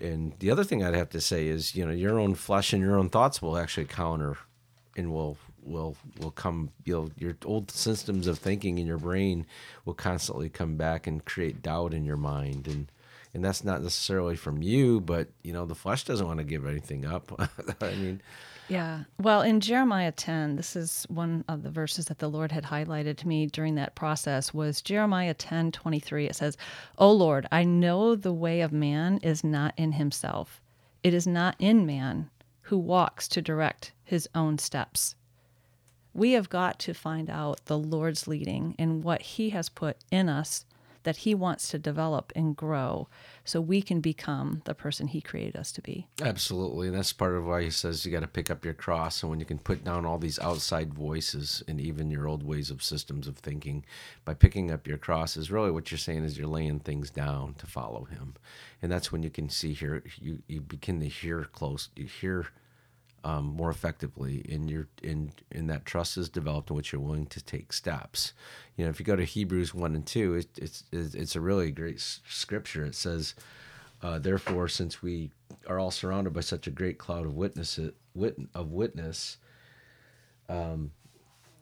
and 0.02 0.32
the 0.40 0.50
other 0.50 0.64
thing 0.64 0.82
I'd 0.82 0.94
have 0.94 1.10
to 1.10 1.20
say 1.20 1.48
is, 1.48 1.76
you 1.76 1.86
know, 1.86 1.92
your 1.92 2.18
own 2.18 2.34
flesh 2.34 2.72
and 2.72 2.82
your 2.82 2.98
own 2.98 3.10
thoughts 3.10 3.42
will 3.42 3.58
actually 3.58 3.84
counter 3.84 4.38
and 4.96 5.12
will 5.12 5.38
will 5.70 5.96
will 6.20 6.32
come 6.32 6.70
you'll 6.84 7.12
your 7.18 7.36
old 7.46 7.72
systems 7.72 8.28
of 8.28 8.40
thinking 8.40 8.78
in 8.78 8.88
your 8.88 8.98
brain 8.98 9.46
will 9.86 9.94
constantly 9.94 10.50
come 10.50 10.76
back 10.76 11.08
and 11.08 11.26
create 11.26 11.62
doubt 11.62 11.94
in 11.94 12.06
your 12.06 12.18
mind. 12.18 12.68
And 12.68 12.92
and 13.34 13.46
that's 13.46 13.64
not 13.64 13.84
necessarily 13.84 14.36
from 14.36 14.62
you 14.62 15.00
but 15.00 15.30
you 15.44 15.54
know 15.54 15.66
the 15.66 15.76
flesh 15.76 16.04
doesn't 16.04 16.26
want 16.26 16.40
to 16.40 16.44
give 16.44 16.66
anything 16.66 17.06
up. 17.06 17.32
I 17.82 17.92
mean 17.92 18.22
yeah. 18.68 19.04
Well 19.20 19.42
in 19.42 19.62
jeremiah 19.62 20.12
10 20.12 20.56
this 20.56 20.76
is 20.76 21.06
one 21.10 21.44
of 21.48 21.64
the 21.64 21.72
verses 21.72 22.06
that 22.06 22.20
the 22.20 22.30
lord 22.30 22.52
had 22.52 22.66
highlighted 22.66 23.18
to 23.18 23.28
me 23.28 23.46
during 23.48 23.76
that 23.76 23.96
process 23.96 24.54
was 24.54 24.82
jeremiah 24.82 25.34
10 25.34 25.72
23 25.72 26.28
it 26.28 26.36
says 26.36 26.56
o 26.98 27.12
lord 27.12 27.48
i 27.52 27.64
know 27.64 28.16
the 28.16 28.34
way 28.34 28.62
of 28.62 28.72
man 28.72 29.18
is 29.24 29.44
not 29.44 29.74
in 29.78 29.94
himself. 29.94 30.62
It 31.02 31.14
is 31.14 31.26
not 31.26 31.56
in 31.60 31.86
man 31.86 32.30
who 32.64 32.78
walks 32.78 33.28
to 33.30 33.42
direct 33.42 33.94
his 34.04 34.28
own 34.36 34.58
steps 34.58 35.16
we 36.20 36.34
have 36.34 36.50
got 36.50 36.78
to 36.80 36.94
find 36.94 37.30
out 37.30 37.66
the 37.66 37.78
Lord's 37.78 38.28
leading 38.28 38.76
and 38.78 39.04
what 39.04 39.22
He 39.22 39.52
has 39.52 39.70
put 39.70 39.98
in 40.12 40.28
us 40.28 40.66
that 41.04 41.18
He 41.18 41.34
wants 41.34 41.70
to 41.70 41.80
develop 41.80 42.34
and 42.36 42.58
grow 42.58 43.08
so 43.46 43.62
we 43.62 43.82
can 43.82 44.02
become 44.02 44.62
the 44.66 44.74
person 44.74 45.08
He 45.08 45.22
created 45.22 45.56
us 45.56 45.72
to 45.72 45.82
be. 45.82 46.08
Absolutely. 46.22 46.90
And 46.90 46.98
that's 46.98 47.14
part 47.14 47.36
of 47.36 47.46
why 47.46 47.64
He 47.64 47.70
says 47.70 48.06
you 48.06 48.12
got 48.12 48.20
to 48.20 48.28
pick 48.28 48.52
up 48.52 48.66
your 48.66 48.74
cross. 48.74 49.24
And 49.24 49.30
when 49.30 49.40
you 49.40 49.46
can 49.46 49.60
put 49.60 49.86
down 49.86 50.06
all 50.06 50.18
these 50.18 50.40
outside 50.40 50.94
voices 50.94 51.64
and 51.70 51.80
even 51.80 52.12
your 52.12 52.28
old 52.28 52.44
ways 52.44 52.70
of 52.70 52.84
systems 52.84 53.26
of 53.26 53.38
thinking, 53.38 53.86
by 54.26 54.34
picking 54.34 54.72
up 54.72 54.88
your 54.88 54.98
cross, 54.98 55.38
is 55.38 55.50
really 55.50 55.72
what 55.72 55.90
you're 55.90 55.98
saying 55.98 56.26
is 56.26 56.38
you're 56.38 56.48
laying 56.48 56.82
things 56.82 57.10
down 57.10 57.54
to 57.60 57.66
follow 57.66 58.04
Him. 58.04 58.34
And 58.82 58.92
that's 58.92 59.10
when 59.10 59.24
you 59.24 59.30
can 59.30 59.48
see 59.48 59.72
here, 59.72 60.04
you, 60.18 60.40
you 60.48 60.60
begin 60.60 61.00
to 61.00 61.08
hear 61.08 61.46
close, 61.46 61.88
you 61.96 62.08
hear 62.08 62.48
um, 63.24 63.46
more 63.46 63.70
effectively 63.70 64.38
in 64.48 64.68
your 64.68 64.88
in 65.04 65.32
in 65.52 65.68
that 65.68 65.86
trust 65.86 66.18
is 66.18 66.30
developed 66.30 66.70
in 66.70 66.76
which 66.76 66.92
you're 66.92 67.02
willing 67.02 67.28
to 67.28 67.44
take 67.44 67.74
steps. 67.74 68.34
You 68.76 68.86
know 68.86 68.90
if 68.90 69.00
you 69.00 69.06
go 69.06 69.16
to 69.16 69.24
hebrews 69.24 69.74
1 69.74 69.96
and 69.96 70.06
2 70.06 70.36
it, 70.36 70.48
it's 70.58 70.84
it's 70.92 71.36
a 71.36 71.42
really 71.42 71.72
great 71.72 72.00
scripture. 72.00 72.86
It 72.86 72.96
says 72.96 73.36
uh, 74.02 74.20
therefore 74.20 74.68
since 74.68 75.02
we 75.02 75.32
are 75.68 75.80
all 75.80 75.92
surrounded 75.92 76.34
by 76.34 76.42
such 76.42 76.68
a 76.68 76.72
great 76.72 76.98
cloud 76.98 77.26
of 77.26 77.36
witnesses 77.36 77.92
wit, 78.14 78.38
of 78.56 78.72
witness 78.72 79.38
um, 80.48 80.92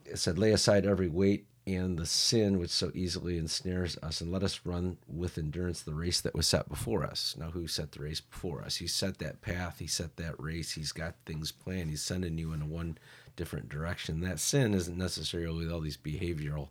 it 0.05 0.17
said 0.17 0.37
lay 0.37 0.51
aside 0.51 0.85
every 0.85 1.09
weight 1.09 1.45
and 1.67 1.97
the 1.97 2.05
sin 2.05 2.59
which 2.59 2.69
so 2.69 2.91
easily 2.95 3.37
ensnares 3.37 3.97
us, 4.01 4.21
and 4.21 4.31
let 4.31 4.41
us 4.41 4.61
run 4.63 4.97
with 5.05 5.37
endurance 5.37 5.81
the 5.81 5.93
race 5.93 6.21
that 6.21 6.33
was 6.33 6.47
set 6.47 6.69
before 6.69 7.03
us. 7.03 7.35
Now, 7.37 7.51
who 7.51 7.67
set 7.67 7.91
the 7.91 8.03
race 8.03 8.21
before 8.21 8.61
us? 8.61 8.77
He 8.77 8.87
set 8.87 9.19
that 9.19 9.41
path, 9.41 9.79
he 9.79 9.87
set 9.87 10.15
that 10.15 10.41
race, 10.41 10.71
he's 10.71 10.93
got 10.93 11.15
things 11.25 11.51
planned, 11.51 11.89
he's 11.89 12.01
sending 12.01 12.37
you 12.37 12.53
in 12.53 12.61
a 12.61 12.65
one 12.65 12.97
different 13.35 13.67
direction. 13.67 14.21
That 14.21 14.39
sin 14.39 14.73
isn't 14.73 14.97
necessarily 14.97 15.69
all 15.69 15.81
these 15.81 15.97
behavioral. 15.97 16.69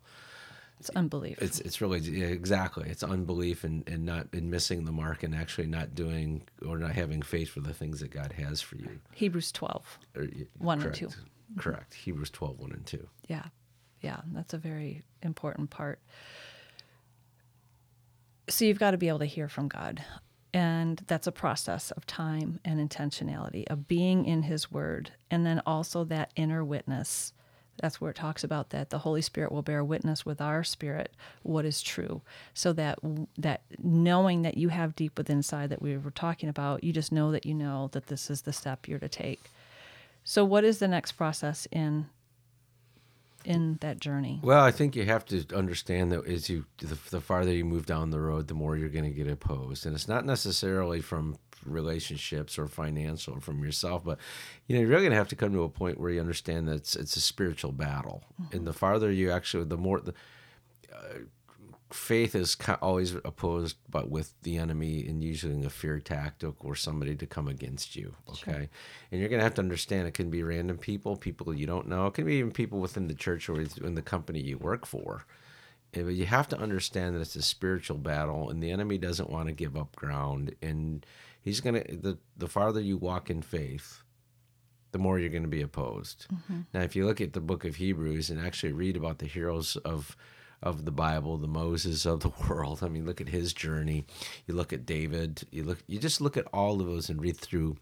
It's 0.80 0.90
unbelief. 0.90 1.40
It's 1.42 1.60
it's 1.60 1.80
really 1.80 2.00
yeah, 2.00 2.26
exactly 2.26 2.88
it's 2.90 3.02
unbelief 3.02 3.64
and, 3.64 3.86
and 3.88 4.04
not 4.04 4.28
in 4.34 4.50
missing 4.50 4.84
the 4.84 4.92
mark 4.92 5.22
and 5.22 5.34
actually 5.34 5.66
not 5.66 5.94
doing 5.94 6.42
or 6.66 6.78
not 6.78 6.92
having 6.92 7.22
faith 7.22 7.50
for 7.50 7.60
the 7.60 7.72
things 7.72 8.00
that 8.00 8.10
God 8.10 8.32
has 8.32 8.60
for 8.60 8.76
you. 8.76 9.00
Hebrews 9.14 9.52
12, 9.52 9.98
or, 10.16 10.26
1 10.58 10.80
correct, 10.80 11.00
and 11.00 11.10
2. 11.12 11.16
Correct. 11.58 11.94
Hebrews 11.94 12.30
12, 12.30 12.60
1 12.60 12.72
and 12.72 12.86
2. 12.86 13.08
Yeah 13.28 13.44
yeah, 14.06 14.20
that's 14.32 14.54
a 14.54 14.58
very 14.58 15.02
important 15.20 15.70
part. 15.70 15.98
So 18.48 18.64
you've 18.64 18.78
got 18.78 18.92
to 18.92 18.96
be 18.96 19.08
able 19.08 19.18
to 19.18 19.24
hear 19.24 19.48
from 19.48 19.66
God. 19.66 20.04
And 20.54 21.02
that's 21.08 21.26
a 21.26 21.32
process 21.32 21.90
of 21.90 22.06
time 22.06 22.60
and 22.64 22.78
intentionality, 22.78 23.64
of 23.66 23.88
being 23.88 24.24
in 24.24 24.42
His 24.42 24.70
Word. 24.70 25.10
And 25.28 25.44
then 25.44 25.60
also 25.66 26.04
that 26.04 26.30
inner 26.36 26.64
witness. 26.64 27.32
That's 27.82 28.00
where 28.00 28.12
it 28.12 28.16
talks 28.16 28.44
about 28.44 28.70
that 28.70 28.90
the 28.90 29.00
Holy 29.00 29.22
Spirit 29.22 29.50
will 29.50 29.62
bear 29.62 29.82
witness 29.82 30.24
with 30.24 30.40
our 30.40 30.62
spirit 30.62 31.12
what 31.42 31.64
is 31.64 31.82
true. 31.82 32.22
So 32.54 32.72
that 32.74 33.00
that 33.36 33.62
knowing 33.82 34.42
that 34.42 34.56
you 34.56 34.68
have 34.68 34.94
deep 34.94 35.18
within 35.18 35.38
inside 35.38 35.68
that 35.70 35.82
we 35.82 35.96
were 35.98 36.12
talking 36.12 36.48
about, 36.48 36.84
you 36.84 36.92
just 36.92 37.10
know 37.10 37.32
that 37.32 37.44
you 37.44 37.54
know 37.54 37.88
that 37.90 38.06
this 38.06 38.30
is 38.30 38.42
the 38.42 38.52
step 38.52 38.86
you're 38.86 39.00
to 39.00 39.08
take. 39.08 39.42
So 40.22 40.44
what 40.44 40.64
is 40.64 40.78
the 40.78 40.88
next 40.88 41.12
process 41.12 41.66
in 41.72 42.06
in 43.46 43.78
that 43.80 44.00
journey? 44.00 44.40
Well, 44.42 44.62
I 44.62 44.70
think 44.70 44.96
you 44.96 45.04
have 45.06 45.24
to 45.26 45.44
understand 45.54 46.12
that 46.12 46.26
as 46.26 46.50
you 46.50 46.66
the, 46.78 46.98
the 47.10 47.20
farther 47.20 47.52
you 47.52 47.64
move 47.64 47.86
down 47.86 48.10
the 48.10 48.20
road, 48.20 48.48
the 48.48 48.54
more 48.54 48.76
you're 48.76 48.88
going 48.88 49.04
to 49.04 49.10
get 49.10 49.28
opposed, 49.28 49.86
and 49.86 49.94
it's 49.94 50.08
not 50.08 50.26
necessarily 50.26 51.00
from 51.00 51.36
relationships 51.64 52.58
or 52.58 52.66
financial 52.66 53.34
or 53.34 53.40
from 53.40 53.62
yourself, 53.64 54.04
but 54.04 54.18
you 54.66 54.74
know 54.74 54.80
you're 54.80 54.90
really 54.90 55.02
going 55.02 55.12
to 55.12 55.16
have 55.16 55.28
to 55.28 55.36
come 55.36 55.52
to 55.52 55.62
a 55.62 55.68
point 55.68 55.98
where 55.98 56.10
you 56.10 56.20
understand 56.20 56.68
that 56.68 56.76
it's, 56.76 56.96
it's 56.96 57.16
a 57.16 57.20
spiritual 57.20 57.72
battle, 57.72 58.24
mm-hmm. 58.40 58.56
and 58.56 58.66
the 58.66 58.72
farther 58.72 59.10
you 59.10 59.30
actually, 59.30 59.64
the 59.64 59.78
more 59.78 60.00
the. 60.00 60.14
Uh, 60.92 61.18
faith 61.90 62.34
is 62.34 62.56
always 62.82 63.14
opposed 63.24 63.76
but 63.88 64.10
with 64.10 64.34
the 64.42 64.56
enemy 64.56 65.06
and 65.06 65.22
using 65.22 65.64
a 65.64 65.70
fear 65.70 66.00
tactic 66.00 66.64
or 66.64 66.74
somebody 66.74 67.14
to 67.14 67.26
come 67.26 67.46
against 67.46 67.94
you 67.94 68.14
okay 68.28 68.52
sure. 68.52 68.68
and 69.12 69.20
you're 69.20 69.28
going 69.28 69.38
to 69.38 69.44
have 69.44 69.54
to 69.54 69.62
understand 69.62 70.08
it 70.08 70.14
can 70.14 70.28
be 70.28 70.42
random 70.42 70.76
people 70.76 71.16
people 71.16 71.54
you 71.54 71.66
don't 71.66 71.86
know 71.86 72.06
it 72.06 72.14
can 72.14 72.24
be 72.24 72.34
even 72.34 72.50
people 72.50 72.80
within 72.80 73.06
the 73.06 73.14
church 73.14 73.48
or 73.48 73.60
in 73.60 73.94
the 73.94 74.02
company 74.02 74.40
you 74.40 74.58
work 74.58 74.84
for 74.84 75.24
but 75.92 76.14
you 76.14 76.26
have 76.26 76.48
to 76.48 76.58
understand 76.58 77.14
that 77.14 77.20
it's 77.20 77.36
a 77.36 77.42
spiritual 77.42 77.96
battle 77.96 78.50
and 78.50 78.60
the 78.62 78.70
enemy 78.70 78.98
doesn't 78.98 79.30
want 79.30 79.46
to 79.46 79.52
give 79.52 79.76
up 79.76 79.94
ground 79.94 80.54
and 80.60 81.06
he's 81.40 81.60
going 81.60 81.80
to 81.80 81.96
the, 81.96 82.18
the 82.36 82.48
farther 82.48 82.80
you 82.80 82.96
walk 82.96 83.30
in 83.30 83.42
faith 83.42 84.02
the 84.90 84.98
more 84.98 85.20
you're 85.20 85.28
going 85.28 85.42
to 85.42 85.48
be 85.48 85.62
opposed 85.62 86.26
mm-hmm. 86.34 86.62
now 86.74 86.80
if 86.80 86.96
you 86.96 87.06
look 87.06 87.20
at 87.20 87.32
the 87.32 87.40
book 87.40 87.64
of 87.64 87.76
hebrews 87.76 88.28
and 88.28 88.40
actually 88.40 88.72
read 88.72 88.96
about 88.96 89.18
the 89.18 89.26
heroes 89.26 89.76
of 89.76 90.16
of 90.66 90.84
the 90.84 90.90
Bible, 90.90 91.36
the 91.38 91.46
Moses 91.46 92.04
of 92.04 92.20
the 92.20 92.32
world. 92.48 92.80
I 92.82 92.88
mean, 92.88 93.06
look 93.06 93.20
at 93.20 93.28
his 93.28 93.52
journey. 93.52 94.04
You 94.46 94.54
look 94.54 94.72
at 94.72 94.86
David. 94.86 95.44
You 95.50 95.64
look. 95.64 95.78
You 95.86 95.98
just 95.98 96.20
look 96.20 96.36
at 96.36 96.46
all 96.52 96.80
of 96.80 96.86
those 96.86 97.08
and 97.08 97.20
read 97.20 97.36
through 97.36 97.76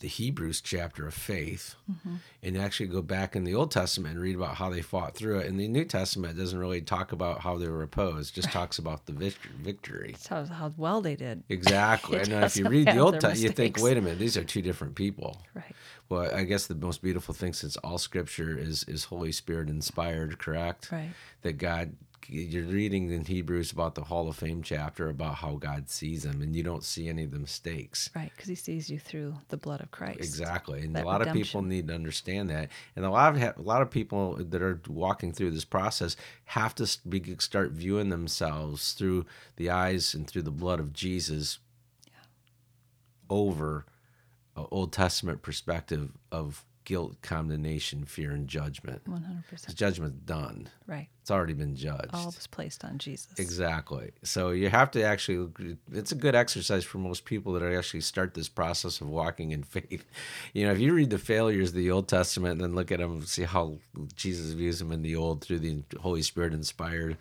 the 0.00 0.08
Hebrews 0.08 0.60
chapter 0.60 1.06
of 1.06 1.14
faith, 1.14 1.74
mm-hmm. 1.90 2.16
and 2.42 2.56
actually 2.56 2.88
go 2.88 3.02
back 3.02 3.34
in 3.34 3.44
the 3.44 3.54
Old 3.54 3.70
Testament 3.70 4.14
and 4.14 4.22
read 4.22 4.36
about 4.36 4.56
how 4.56 4.68
they 4.68 4.82
fought 4.82 5.14
through 5.14 5.38
it. 5.38 5.46
And 5.46 5.58
the 5.58 5.68
New 5.68 5.84
Testament 5.84 6.36
doesn't 6.36 6.58
really 6.58 6.82
talk 6.82 7.12
about 7.12 7.40
how 7.40 7.56
they 7.56 7.68
were 7.68 7.82
opposed; 7.82 8.34
just 8.34 8.50
talks 8.50 8.78
about 8.78 9.06
the 9.06 9.34
victory. 9.62 10.14
How, 10.28 10.44
how 10.44 10.72
well 10.76 11.00
they 11.00 11.16
did. 11.16 11.44
Exactly. 11.48 12.18
and 12.20 12.32
if 12.32 12.56
you 12.56 12.68
read 12.68 12.86
the 12.88 12.98
Old 12.98 13.14
Testament, 13.14 13.40
you 13.40 13.50
think, 13.50 13.78
wait 13.80 13.96
a 13.96 14.00
minute, 14.00 14.18
these 14.18 14.36
are 14.36 14.44
two 14.44 14.62
different 14.62 14.94
people. 14.94 15.40
Right 15.54 15.74
well 16.08 16.30
i 16.34 16.44
guess 16.44 16.66
the 16.66 16.74
most 16.74 17.02
beautiful 17.02 17.34
thing 17.34 17.52
since 17.52 17.76
all 17.78 17.98
scripture 17.98 18.56
is 18.56 18.84
is 18.84 19.04
holy 19.04 19.32
spirit 19.32 19.68
inspired 19.68 20.38
correct 20.38 20.90
right 20.92 21.10
that 21.42 21.54
god 21.54 21.92
you're 22.28 22.64
reading 22.64 23.10
in 23.10 23.24
hebrews 23.24 23.72
about 23.72 23.94
the 23.94 24.04
hall 24.04 24.28
of 24.28 24.36
fame 24.36 24.62
chapter 24.62 25.08
about 25.08 25.36
how 25.36 25.56
god 25.56 25.88
sees 25.88 26.22
them 26.22 26.42
and 26.42 26.54
you 26.54 26.62
don't 26.62 26.84
see 26.84 27.08
any 27.08 27.24
of 27.24 27.30
the 27.30 27.38
mistakes 27.38 28.10
right 28.14 28.30
because 28.34 28.48
he 28.48 28.54
sees 28.54 28.90
you 28.90 28.98
through 28.98 29.34
the 29.48 29.56
blood 29.56 29.80
of 29.80 29.90
christ 29.90 30.18
exactly 30.18 30.82
and 30.82 30.96
a 30.96 31.04
lot 31.04 31.20
redemption. 31.20 31.40
of 31.40 31.46
people 31.46 31.62
need 31.62 31.88
to 31.88 31.94
understand 31.94 32.50
that 32.50 32.68
and 32.94 33.04
a 33.04 33.10
lot 33.10 33.34
of 33.34 33.42
a 33.42 33.62
lot 33.62 33.82
of 33.82 33.90
people 33.90 34.36
that 34.36 34.62
are 34.62 34.80
walking 34.88 35.32
through 35.32 35.50
this 35.50 35.64
process 35.64 36.16
have 36.46 36.74
to 36.74 36.86
start 36.86 37.72
viewing 37.72 38.08
themselves 38.08 38.92
through 38.92 39.24
the 39.56 39.70
eyes 39.70 40.14
and 40.14 40.26
through 40.26 40.42
the 40.42 40.50
blood 40.50 40.80
of 40.80 40.92
jesus 40.92 41.58
yeah. 42.06 42.12
over 43.28 43.86
Old 44.56 44.92
Testament 44.92 45.42
perspective 45.42 46.12
of 46.32 46.64
guilt, 46.86 47.20
condemnation, 47.20 48.04
fear, 48.04 48.30
and 48.30 48.48
judgment. 48.48 49.04
100%. 49.04 49.66
The 49.66 49.74
judgment's 49.74 50.20
done. 50.20 50.68
Right. 50.86 51.08
It's 51.20 51.30
already 51.30 51.52
been 51.52 51.74
judged. 51.74 52.14
All 52.14 52.26
was 52.26 52.46
placed 52.46 52.84
on 52.84 52.98
Jesus. 52.98 53.38
Exactly. 53.38 54.12
So 54.22 54.50
you 54.50 54.70
have 54.70 54.92
to 54.92 55.02
actually, 55.02 55.50
it's 55.92 56.12
a 56.12 56.14
good 56.14 56.36
exercise 56.36 56.84
for 56.84 56.98
most 56.98 57.24
people 57.24 57.52
that 57.54 57.62
actually 57.64 58.02
start 58.02 58.34
this 58.34 58.48
process 58.48 59.00
of 59.00 59.08
walking 59.08 59.50
in 59.50 59.64
faith. 59.64 60.06
You 60.54 60.66
know, 60.66 60.72
if 60.72 60.78
you 60.78 60.94
read 60.94 61.10
the 61.10 61.18
failures 61.18 61.70
of 61.70 61.74
the 61.74 61.90
Old 61.90 62.08
Testament 62.08 62.52
and 62.52 62.60
then 62.60 62.74
look 62.76 62.92
at 62.92 63.00
them, 63.00 63.16
and 63.16 63.28
see 63.28 63.42
how 63.42 63.78
Jesus 64.14 64.52
views 64.52 64.78
them 64.78 64.92
in 64.92 65.02
the 65.02 65.16
Old 65.16 65.42
through 65.42 65.58
the 65.58 65.82
Holy 66.00 66.22
Spirit 66.22 66.54
inspired 66.54 67.16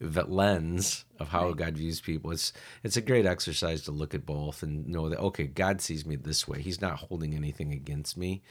lens 0.00 1.04
of 1.20 1.28
how 1.28 1.46
right. 1.46 1.56
God 1.56 1.76
views 1.76 2.00
people. 2.00 2.32
It's 2.32 2.52
it's 2.82 2.96
a 2.96 3.00
great 3.00 3.26
exercise 3.26 3.82
to 3.82 3.92
look 3.92 4.14
at 4.14 4.26
both 4.26 4.64
and 4.64 4.88
know 4.88 5.08
that 5.08 5.20
okay, 5.20 5.46
God 5.46 5.80
sees 5.80 6.04
me 6.04 6.16
this 6.16 6.48
way. 6.48 6.60
He's 6.60 6.80
not 6.80 6.98
holding 6.98 7.34
anything 7.34 7.72
against 7.72 8.16
me. 8.16 8.42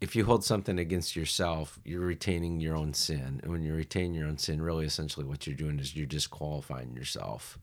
If 0.00 0.14
you 0.14 0.24
hold 0.24 0.44
something 0.44 0.78
against 0.78 1.16
yourself, 1.16 1.80
you're 1.84 2.00
retaining 2.00 2.60
your 2.60 2.76
own 2.76 2.94
sin. 2.94 3.40
And 3.42 3.50
when 3.50 3.62
you 3.62 3.74
retain 3.74 4.14
your 4.14 4.28
own 4.28 4.38
sin, 4.38 4.62
really 4.62 4.86
essentially 4.86 5.26
what 5.26 5.46
you're 5.46 5.56
doing 5.56 5.80
is 5.80 5.96
you're 5.96 6.06
disqualifying 6.06 6.94
yourself 6.94 7.58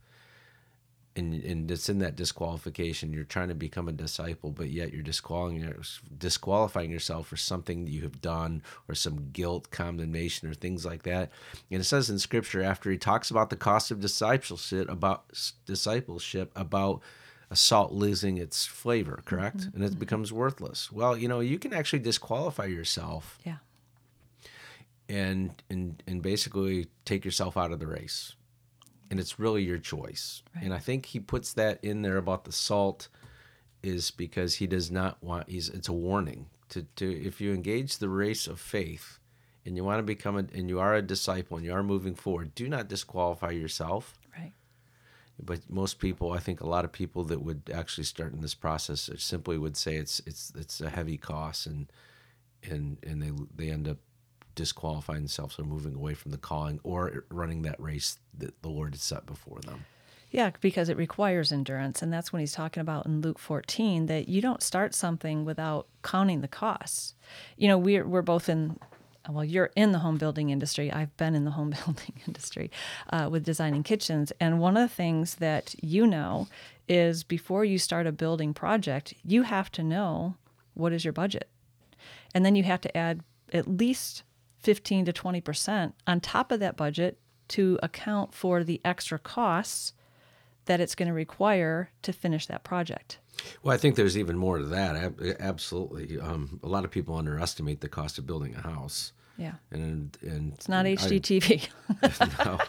and, 1.16 1.34
and 1.44 1.72
it's 1.72 1.88
in 1.88 2.00
that 2.00 2.16
disqualification. 2.16 3.14
You're 3.14 3.24
trying 3.24 3.48
to 3.48 3.56
become 3.56 3.88
a 3.88 3.94
disciple, 3.94 4.52
but 4.52 4.70
yet 4.70 4.92
you're 4.92 5.02
disqualifying, 5.02 5.74
disqualifying 6.18 6.92
yourself 6.92 7.28
for 7.28 7.38
something 7.38 7.86
that 7.86 7.92
you 7.92 8.02
have 8.02 8.22
done 8.22 8.62
or 8.90 8.96
some 8.96 9.30
guilt, 9.32 9.72
condemnation, 9.72 10.50
or 10.50 10.54
things 10.54 10.86
like 10.86 11.04
that. 11.04 11.32
And 11.72 11.80
it 11.82 11.86
says 11.86 12.10
in 12.10 12.20
Scripture 12.20 12.62
after 12.62 12.92
he 12.92 12.98
talks 12.98 13.32
about 13.32 13.50
the 13.50 13.56
cost 13.56 13.92
of 13.92 14.02
discipleship, 14.02 14.90
about 14.90 15.26
discipleship, 15.66 16.52
about 16.56 17.02
salt 17.56 17.92
losing 17.92 18.38
its 18.38 18.66
flavor, 18.66 19.22
correct? 19.26 19.58
Mm-hmm. 19.58 19.76
And 19.76 19.84
it 19.84 19.92
mm-hmm. 19.92 20.00
becomes 20.00 20.34
worthless. 20.34 20.92
Well, 20.92 21.18
you 21.18 21.28
know, 21.28 21.40
you 21.40 21.60
can 21.60 21.74
actually 21.74 22.00
disqualify 22.00 22.66
yourself. 22.66 23.40
Yeah. 23.44 23.58
And 25.08 25.62
and 25.70 26.02
and 26.08 26.22
basically 26.22 26.88
take 27.06 27.24
yourself 27.24 27.58
out 27.58 27.72
of 27.72 27.80
the 27.80 27.88
race 27.88 28.36
and 29.10 29.20
it's 29.20 29.40
really 29.40 29.64
your 29.64 29.78
choice. 29.78 30.44
Right. 30.56 30.66
And 30.66 30.74
I 30.74 30.80
think 30.80 31.08
he 31.08 31.20
puts 31.20 31.54
that 31.54 31.84
in 31.84 32.02
there 32.02 32.18
about 32.18 32.46
the 32.46 32.52
salt 32.52 33.08
is 33.84 34.12
because 34.12 34.56
he 34.56 34.68
does 34.68 34.90
not 34.90 35.22
want 35.24 35.50
he's 35.50 35.70
it's 35.70 35.88
a 35.88 35.94
warning 35.94 36.48
to 36.70 36.84
to 36.96 37.12
if 37.12 37.40
you 37.40 37.54
engage 37.54 37.98
the 37.98 38.10
race 38.10 38.48
of 38.48 38.60
faith 38.60 39.20
and 39.64 39.76
you 39.76 39.84
want 39.84 40.00
to 40.00 40.04
become 40.04 40.38
a 40.38 40.46
and 40.54 40.70
you 40.70 40.80
are 40.80 40.96
a 40.96 41.02
disciple 41.02 41.58
and 41.58 41.66
you 41.66 41.74
are 41.74 41.84
moving 41.84 42.16
forward, 42.16 42.56
do 42.56 42.68
not 42.68 42.88
disqualify 42.88 43.52
yourself. 43.52 44.18
But 45.42 45.70
most 45.70 46.00
people, 46.00 46.32
I 46.32 46.40
think 46.40 46.62
a 46.62 46.68
lot 46.68 46.86
of 46.86 46.92
people 46.92 47.24
that 47.26 47.42
would 47.42 47.70
actually 47.74 48.06
start 48.06 48.34
in 48.34 48.42
this 48.42 48.54
process 48.54 49.10
simply 49.18 49.58
would 49.58 49.76
say 49.76 49.96
it's 49.96 50.22
it's 50.26 50.52
it's 50.56 50.80
a 50.82 50.90
heavy 50.90 51.18
cost 51.18 51.66
and 51.66 51.92
and 52.64 52.98
and 53.04 53.22
they 53.22 53.32
they 53.56 53.72
end 53.72 53.88
up 53.88 53.98
disqualifying 54.56 55.22
themselves 55.22 55.60
or 55.60 55.64
moving 55.64 55.94
away 55.94 56.14
from 56.14 56.32
the 56.32 56.38
calling 56.38 56.80
or 56.84 57.26
running 57.30 57.64
that 57.64 57.80
race 57.80 58.18
that 58.38 58.62
the 58.62 58.70
Lord 58.70 58.94
has 58.94 59.02
set 59.02 59.26
before 59.26 59.60
them. 59.60 59.86
Yeah, 60.32 60.52
because 60.60 60.90
it 60.90 60.98
requires 60.98 61.52
endurance. 61.52 62.02
And 62.02 62.12
that's 62.12 62.34
when 62.34 62.42
he's 62.42 62.52
talking 62.52 62.82
about 62.82 63.06
in 63.06 63.22
Luke 63.22 63.40
14 63.40 64.08
that 64.08 64.28
you 64.28 64.42
don't 64.42 64.62
start 64.62 64.94
something 64.94 65.46
without 65.46 65.88
counting 66.04 66.42
the 66.42 66.48
costs. 66.48 67.16
You 67.58 67.68
know, 67.68 67.78
we're, 67.78 68.06
we're 68.06 68.22
both 68.22 68.50
in, 68.50 68.78
well, 69.30 69.44
you're 69.44 69.72
in 69.76 69.92
the 69.92 70.00
home 70.00 70.18
building 70.18 70.50
industry. 70.50 70.92
I've 70.92 71.16
been 71.18 71.36
in 71.36 71.46
the 71.46 71.52
home 71.52 71.70
building 71.86 72.14
industry 72.28 72.72
uh, 73.12 73.30
with 73.32 73.44
designing 73.44 73.84
kitchens. 73.84 74.32
And 74.40 74.60
one 74.60 74.78
of 74.78 74.90
the 74.90 74.96
things 74.96 75.36
that 75.36 75.76
you 75.82 76.06
know 76.08 76.48
is 76.88 77.24
before 77.24 77.66
you 77.66 77.78
start 77.78 78.08
a 78.08 78.12
building 78.12 78.54
project, 78.54 79.14
you 79.24 79.44
have 79.44 79.72
to 79.72 79.84
know 79.84 80.36
what 80.74 80.94
is 80.94 81.04
your 81.04 81.14
budget. 81.14 81.50
And 82.34 82.46
then 82.46 82.56
you 82.56 82.64
have 82.64 82.82
to 82.82 82.98
add 82.98 83.22
at 83.54 83.68
least 83.68 84.24
15 84.60 85.06
to 85.06 85.14
20% 85.14 85.94
on 86.06 86.20
top 86.20 86.52
of 86.52 86.60
that 86.60 86.76
budget 86.76 87.20
to 87.50 87.80
account 87.84 88.34
for 88.34 88.64
the 88.64 88.82
extra 88.84 89.20
costs 89.20 89.94
that 90.66 90.80
it's 90.80 90.96
going 90.96 91.08
to 91.08 91.14
require 91.14 91.92
to 92.02 92.12
finish 92.12 92.48
that 92.48 92.64
project. 92.64 93.20
Well, 93.62 93.74
I 93.74 93.78
think 93.78 93.96
there's 93.96 94.18
even 94.18 94.38
more 94.38 94.58
to 94.58 94.66
that. 94.66 95.38
Absolutely. 95.40 96.20
Um, 96.20 96.60
a 96.64 96.68
lot 96.68 96.86
of 96.86 96.92
people 96.92 97.16
underestimate 97.16 97.82
the 97.82 97.90
cost 97.90 98.18
of 98.18 98.26
building 98.26 98.56
a 98.56 98.62
house. 98.62 99.14
Yeah. 99.38 99.54
And 99.72 100.18
and 100.22 100.54
it's 100.54 100.70
not 100.70 100.86
HGTV. 100.86 101.68
no. 102.46 102.60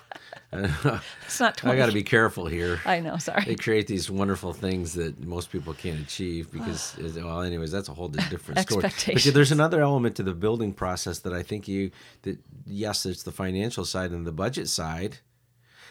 it's 1.27 1.41
not. 1.41 1.57
20. 1.57 1.75
I 1.75 1.79
got 1.79 1.87
to 1.87 1.93
be 1.93 2.03
careful 2.03 2.47
here. 2.47 2.81
I 2.85 3.01
know. 3.01 3.17
Sorry. 3.19 3.45
They 3.45 3.55
create 3.55 3.87
these 3.87 4.11
wonderful 4.11 4.53
things 4.53 4.95
that 4.95 5.25
most 5.25 5.51
people 5.51 5.75
can't 5.75 6.01
achieve 6.01 6.51
because, 6.51 6.97
well, 7.17 7.43
anyways, 7.43 7.71
that's 7.71 7.89
a 7.89 7.95
whole 7.95 8.09
different 8.09 8.61
story. 8.61 8.83
But 8.83 9.35
there's 9.35 9.53
another 9.53 9.81
element 9.81 10.17
to 10.17 10.23
the 10.23 10.35
building 10.35 10.73
process 10.73 11.21
that 11.21 11.33
I 11.33 11.43
think 11.43 11.69
you 11.69 11.91
that 12.23 12.39
yes, 12.67 13.07
it's 13.07 13.23
the 13.23 13.33
financial 13.33 13.85
side 13.85 14.11
and 14.11 14.27
the 14.27 14.33
budget 14.33 14.69
side. 14.69 15.19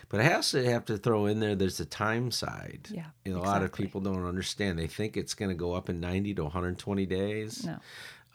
But 0.07 0.21
I 0.21 0.33
also 0.33 0.63
have 0.63 0.85
to 0.85 0.97
throw 0.97 1.25
in 1.25 1.39
there. 1.39 1.55
There's 1.55 1.77
the 1.77 1.85
time 1.85 2.29
side. 2.29 2.89
Yeah, 2.91 3.05
you 3.23 3.31
know, 3.31 3.39
exactly. 3.39 3.49
a 3.49 3.53
lot 3.53 3.63
of 3.63 3.73
people 3.73 4.01
don't 4.01 4.25
understand. 4.25 4.77
They 4.77 4.87
think 4.87 5.17
it's 5.17 5.33
going 5.33 5.49
to 5.49 5.55
go 5.55 5.73
up 5.73 5.89
in 5.89 5.99
90 5.99 6.35
to 6.35 6.43
120 6.43 7.05
days. 7.07 7.65
No. 7.65 7.79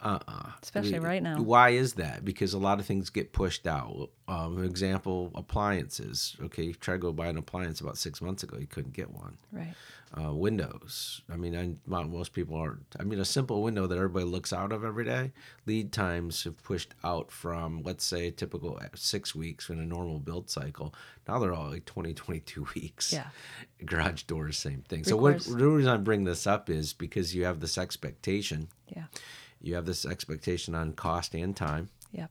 Uh-uh. 0.03 0.51
Especially 0.63 0.99
right 0.99 1.23
now. 1.23 1.41
Why 1.43 1.71
is 1.71 1.95
that? 1.95 2.25
Because 2.25 2.55
a 2.55 2.59
lot 2.59 2.81
of 2.81 2.87
things 2.87 3.11
get 3.11 3.33
pushed 3.33 3.67
out. 3.67 4.09
Um, 4.29 4.65
example, 4.65 5.31
appliances. 5.35 6.37
Okay, 6.43 6.65
you 6.65 6.75
try 6.75 6.95
to 6.95 6.99
go 6.99 7.13
buy 7.13 7.27
an 7.27 7.37
appliance 7.37 7.81
about 7.81 7.99
six 7.99 8.23
months 8.23 8.43
ago, 8.43 8.57
you 8.59 8.67
couldn't 8.67 8.95
get 8.95 9.11
one. 9.11 9.37
Right. 9.53 9.75
Uh, 10.17 10.33
windows. 10.33 11.21
I 11.33 11.37
mean, 11.37 11.55
I, 11.55 12.03
most 12.05 12.33
people 12.33 12.57
aren't. 12.57 12.97
I 12.99 13.05
mean, 13.05 13.21
a 13.21 13.25
simple 13.25 13.63
window 13.63 13.87
that 13.87 13.97
everybody 13.97 14.25
looks 14.25 14.53
out 14.53 14.73
of 14.73 14.85
every 14.85 15.05
day. 15.05 15.33
Lead 15.67 15.93
times 15.93 16.45
have 16.45 16.63
pushed 16.63 16.95
out 17.05 17.31
from, 17.31 17.83
let's 17.83 18.05
say, 18.05 18.31
typical 18.31 18.81
six 18.95 19.35
weeks 19.35 19.69
in 19.69 19.79
a 19.79 19.85
normal 19.85 20.19
build 20.19 20.49
cycle. 20.49 20.95
Now 21.29 21.39
they're 21.39 21.53
all 21.53 21.71
like 21.71 21.85
20, 21.85 22.15
22 22.15 22.67
weeks. 22.75 23.13
Yeah. 23.13 23.27
Garage 23.85 24.23
doors, 24.23 24.57
same 24.57 24.83
thing. 24.89 25.05
So 25.05 25.17
what, 25.17 25.41
the 25.41 25.69
reason 25.69 25.91
I 25.91 25.99
bring 25.99 26.25
this 26.25 26.47
up 26.47 26.71
is 26.71 26.93
because 26.93 27.35
you 27.35 27.45
have 27.45 27.61
this 27.61 27.77
expectation. 27.77 28.69
Yeah 28.89 29.05
you 29.61 29.75
have 29.75 29.87
this 29.87 30.05
expectation 30.05 30.75
on 30.75 30.93
cost 30.93 31.35
and 31.35 31.57
time. 31.57 31.91
Yep. 32.13 32.31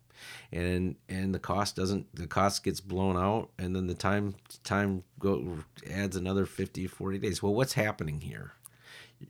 And 0.52 0.96
and 1.08 1.34
the 1.34 1.40
cost 1.40 1.76
doesn't 1.76 2.14
the 2.14 2.28
cost 2.28 2.64
gets 2.64 2.82
blown 2.82 3.16
out 3.16 3.50
and 3.58 3.76
then 3.76 3.88
the 3.88 3.94
time 3.94 4.36
time 4.64 5.04
go 5.20 5.60
adds 5.90 6.16
another 6.16 6.46
50 6.46 6.88
40 6.88 7.18
days. 7.20 7.42
Well, 7.42 7.54
what's 7.54 7.74
happening 7.74 8.22
here? 8.22 8.54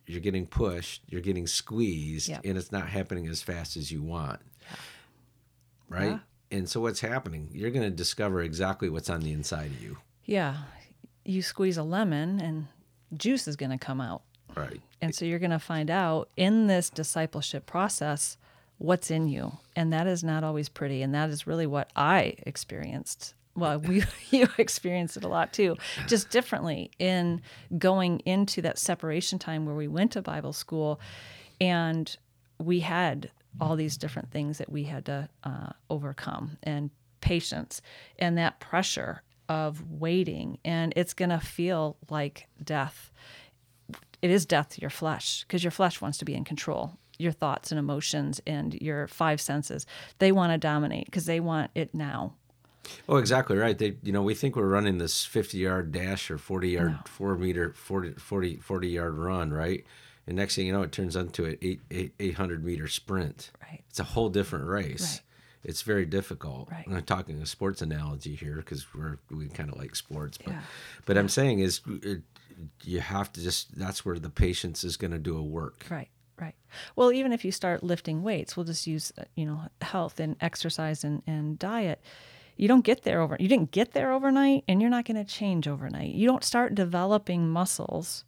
You're 0.05 0.21
getting 0.21 0.47
pushed, 0.47 1.03
you're 1.07 1.21
getting 1.21 1.47
squeezed 1.47 2.29
yep. 2.29 2.41
and 2.43 2.57
it's 2.57 2.71
not 2.71 2.89
happening 2.89 3.27
as 3.27 3.41
fast 3.41 3.77
as 3.77 3.91
you 3.91 4.01
want. 4.01 4.39
Yeah. 4.61 4.77
Right? 5.89 6.11
Yeah. 6.11 6.19
And 6.51 6.69
so 6.69 6.81
what's 6.81 6.99
happening? 6.99 7.49
You're 7.51 7.71
going 7.71 7.83
to 7.83 7.95
discover 7.95 8.41
exactly 8.41 8.89
what's 8.89 9.09
on 9.09 9.21
the 9.21 9.31
inside 9.31 9.67
of 9.67 9.81
you. 9.81 9.97
Yeah. 10.25 10.57
You 11.23 11.41
squeeze 11.41 11.77
a 11.77 11.83
lemon 11.83 12.39
and 12.39 12.67
juice 13.15 13.47
is 13.47 13.55
going 13.55 13.71
to 13.71 13.77
come 13.77 14.01
out. 14.01 14.23
Right. 14.55 14.81
And 15.01 15.13
so 15.15 15.25
you're 15.25 15.39
going 15.39 15.51
to 15.51 15.59
find 15.59 15.89
out 15.89 16.29
in 16.35 16.67
this 16.67 16.89
discipleship 16.89 17.65
process 17.65 18.37
what's 18.77 19.11
in 19.11 19.27
you. 19.27 19.57
And 19.75 19.93
that 19.93 20.07
is 20.07 20.23
not 20.23 20.43
always 20.43 20.69
pretty. 20.69 21.01
And 21.01 21.13
that 21.13 21.29
is 21.29 21.45
really 21.45 21.67
what 21.67 21.89
I 21.95 22.35
experienced. 22.45 23.33
Well, 23.55 23.79
we, 23.87 24.03
you 24.31 24.47
experienced 24.57 25.17
it 25.17 25.23
a 25.23 25.27
lot 25.27 25.53
too, 25.53 25.77
just 26.07 26.29
differently 26.29 26.91
in 26.99 27.41
going 27.77 28.19
into 28.21 28.61
that 28.63 28.79
separation 28.79 29.37
time 29.39 29.65
where 29.65 29.75
we 29.75 29.87
went 29.87 30.13
to 30.13 30.21
Bible 30.21 30.53
school 30.53 30.99
and 31.61 32.17
we 32.57 32.79
had 32.79 33.31
all 33.59 33.75
these 33.75 33.97
different 33.97 34.31
things 34.31 34.57
that 34.57 34.71
we 34.71 34.83
had 34.83 35.05
to 35.05 35.29
uh, 35.43 35.71
overcome 35.89 36.57
and 36.63 36.89
patience 37.21 37.81
and 38.17 38.37
that 38.37 38.59
pressure 38.59 39.23
of 39.49 39.89
waiting. 39.89 40.59
And 40.63 40.93
it's 40.95 41.13
going 41.13 41.29
to 41.29 41.39
feel 41.39 41.97
like 42.09 42.47
death 42.63 43.11
it 44.21 44.29
is 44.29 44.45
death 44.45 44.69
to 44.69 44.81
your 44.81 44.89
flesh 44.89 45.43
because 45.47 45.63
your 45.63 45.71
flesh 45.71 46.01
wants 46.01 46.17
to 46.17 46.25
be 46.25 46.35
in 46.35 46.43
control 46.43 46.97
your 47.17 47.31
thoughts 47.33 47.71
and 47.71 47.77
emotions 47.77 48.41
and 48.47 48.73
your 48.75 49.07
five 49.07 49.41
senses 49.41 49.85
they 50.19 50.31
want 50.31 50.51
to 50.51 50.57
dominate 50.57 51.05
because 51.05 51.25
they 51.25 51.39
want 51.39 51.69
it 51.75 51.93
now 51.93 52.33
oh 53.07 53.17
exactly 53.17 53.57
right 53.57 53.77
they 53.77 53.95
you 54.03 54.11
know 54.11 54.23
we 54.23 54.33
think 54.33 54.55
we're 54.55 54.67
running 54.67 54.97
this 54.97 55.25
50 55.25 55.57
yard 55.57 55.91
dash 55.91 56.31
or 56.31 56.37
40 56.37 56.69
yard 56.69 56.91
no. 56.91 56.97
4 57.05 57.37
meter 57.37 57.73
40, 57.73 58.13
40 58.13 58.55
40 58.57 58.87
yard 58.87 59.17
run 59.17 59.51
right 59.51 59.85
and 60.25 60.37
next 60.37 60.55
thing 60.55 60.65
you 60.65 60.73
know 60.73 60.81
it 60.81 60.91
turns 60.91 61.15
into 61.15 61.45
an 61.45 61.57
8, 61.61 61.81
8 61.91 62.13
800 62.19 62.63
meter 62.63 62.87
sprint 62.87 63.51
right 63.61 63.83
it's 63.89 63.99
a 63.99 64.05
whole 64.05 64.29
different 64.29 64.65
race 64.65 65.15
right. 65.15 65.21
It's 65.63 65.81
very 65.81 66.05
difficult. 66.05 66.69
Right. 66.71 66.85
I'm 66.87 67.03
talking 67.03 67.41
a 67.41 67.45
sports 67.45 67.81
analogy 67.81 68.35
here 68.35 68.55
because 68.55 68.85
we're 68.93 69.17
we 69.29 69.49
kind 69.49 69.69
of 69.69 69.77
like 69.77 69.95
sports, 69.95 70.37
but 70.37 70.53
yeah. 70.53 70.61
but 71.05 71.15
yeah. 71.15 71.19
I'm 71.19 71.29
saying 71.29 71.59
is 71.59 71.81
it, 72.01 72.21
you 72.83 72.99
have 72.99 73.31
to 73.33 73.41
just 73.41 73.77
that's 73.77 74.05
where 74.05 74.19
the 74.19 74.29
patience 74.29 74.83
is 74.83 74.97
going 74.97 75.11
to 75.11 75.19
do 75.19 75.37
a 75.37 75.43
work. 75.43 75.85
Right 75.89 76.09
right. 76.39 76.55
Well 76.95 77.11
even 77.11 77.33
if 77.33 77.43
you 77.43 77.51
start 77.51 77.83
lifting 77.83 78.23
weights 78.23 78.55
we'll 78.55 78.65
just 78.65 78.87
use 78.87 79.11
uh, 79.17 79.23
you 79.35 79.45
know 79.45 79.61
health 79.81 80.19
and 80.19 80.35
exercise 80.41 81.03
and, 81.03 81.21
and 81.27 81.59
diet. 81.59 82.01
You 82.57 82.67
don't 82.67 82.83
get 82.83 83.03
there 83.03 83.21
over 83.21 83.37
you 83.39 83.47
didn't 83.47 83.71
get 83.71 83.93
there 83.93 84.11
overnight 84.11 84.63
and 84.67 84.81
you're 84.81 84.89
not 84.89 85.05
going 85.05 85.23
to 85.23 85.23
change 85.23 85.67
overnight. 85.67 86.13
You 86.13 86.27
don't 86.27 86.43
start 86.43 86.75
developing 86.75 87.49
muscles 87.49 88.25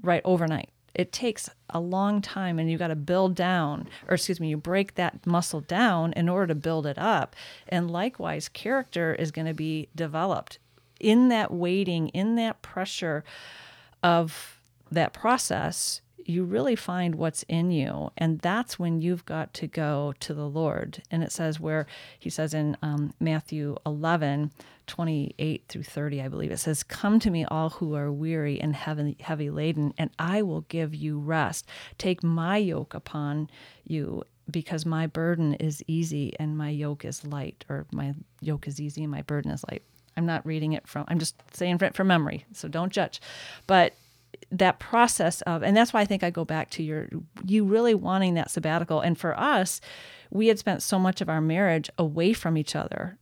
right 0.00 0.22
overnight. 0.24 0.70
It 0.94 1.12
takes 1.12 1.48
a 1.70 1.80
long 1.80 2.20
time 2.20 2.58
and 2.58 2.70
you 2.70 2.76
got 2.76 2.88
to 2.88 2.96
build 2.96 3.34
down 3.34 3.88
or 4.08 4.14
excuse 4.14 4.40
me 4.40 4.48
you 4.48 4.56
break 4.56 4.94
that 4.94 5.26
muscle 5.26 5.60
down 5.60 6.12
in 6.14 6.28
order 6.28 6.48
to 6.48 6.54
build 6.54 6.86
it 6.86 6.98
up. 6.98 7.36
And 7.68 7.90
likewise 7.90 8.48
character 8.48 9.14
is 9.14 9.30
going 9.30 9.46
to 9.46 9.54
be 9.54 9.88
developed 9.94 10.58
in 11.02 11.28
that 11.28 11.52
waiting, 11.52 12.08
in 12.08 12.36
that 12.36 12.62
pressure 12.62 13.24
of 14.02 14.60
that 14.90 15.12
process, 15.12 16.00
you 16.24 16.44
really 16.44 16.76
find 16.76 17.16
what's 17.16 17.42
in 17.44 17.70
you. 17.70 18.10
And 18.16 18.38
that's 18.40 18.78
when 18.78 19.00
you've 19.00 19.24
got 19.24 19.52
to 19.54 19.66
go 19.66 20.14
to 20.20 20.34
the 20.34 20.48
Lord. 20.48 21.02
And 21.10 21.22
it 21.22 21.32
says, 21.32 21.58
where 21.58 21.86
he 22.18 22.30
says 22.30 22.54
in 22.54 22.76
um, 22.82 23.12
Matthew 23.20 23.76
11, 23.84 24.52
28 24.86 25.64
through 25.68 25.82
30, 25.82 26.22
I 26.22 26.28
believe, 26.28 26.50
it 26.50 26.58
says, 26.58 26.82
Come 26.82 27.18
to 27.20 27.30
me, 27.30 27.44
all 27.44 27.70
who 27.70 27.94
are 27.94 28.12
weary 28.12 28.60
and 28.60 28.74
heavy, 28.74 29.16
heavy 29.20 29.50
laden, 29.50 29.94
and 29.98 30.10
I 30.18 30.42
will 30.42 30.62
give 30.62 30.94
you 30.94 31.18
rest. 31.18 31.66
Take 31.98 32.22
my 32.22 32.56
yoke 32.56 32.94
upon 32.94 33.50
you. 33.84 34.24
Because 34.50 34.84
my 34.84 35.06
burden 35.06 35.54
is 35.54 35.84
easy 35.86 36.34
and 36.38 36.58
my 36.58 36.68
yoke 36.68 37.04
is 37.04 37.24
light, 37.24 37.64
or 37.68 37.86
my 37.92 38.12
yoke 38.40 38.66
is 38.66 38.80
easy 38.80 39.02
and 39.02 39.10
my 39.10 39.22
burden 39.22 39.52
is 39.52 39.64
light. 39.70 39.84
I'm 40.16 40.26
not 40.26 40.44
reading 40.46 40.72
it 40.72 40.86
from, 40.86 41.04
I'm 41.08 41.18
just 41.18 41.36
saying 41.54 41.78
it 41.80 41.94
from 41.94 42.06
memory, 42.06 42.46
so 42.52 42.68
don't 42.68 42.92
judge. 42.92 43.20
But 43.66 43.94
that 44.50 44.78
process 44.78 45.40
of, 45.42 45.62
and 45.62 45.76
that's 45.76 45.92
why 45.92 46.00
I 46.00 46.04
think 46.04 46.22
I 46.22 46.30
go 46.30 46.44
back 46.44 46.70
to 46.70 46.82
your, 46.82 47.08
you 47.46 47.64
really 47.64 47.94
wanting 47.94 48.34
that 48.34 48.50
sabbatical. 48.50 49.00
And 49.00 49.18
for 49.18 49.38
us, 49.38 49.80
we 50.30 50.48
had 50.48 50.58
spent 50.58 50.82
so 50.82 50.98
much 50.98 51.20
of 51.20 51.28
our 51.28 51.40
marriage 51.40 51.90
away 51.98 52.32
from 52.32 52.56
each 52.56 52.74
other 52.76 53.18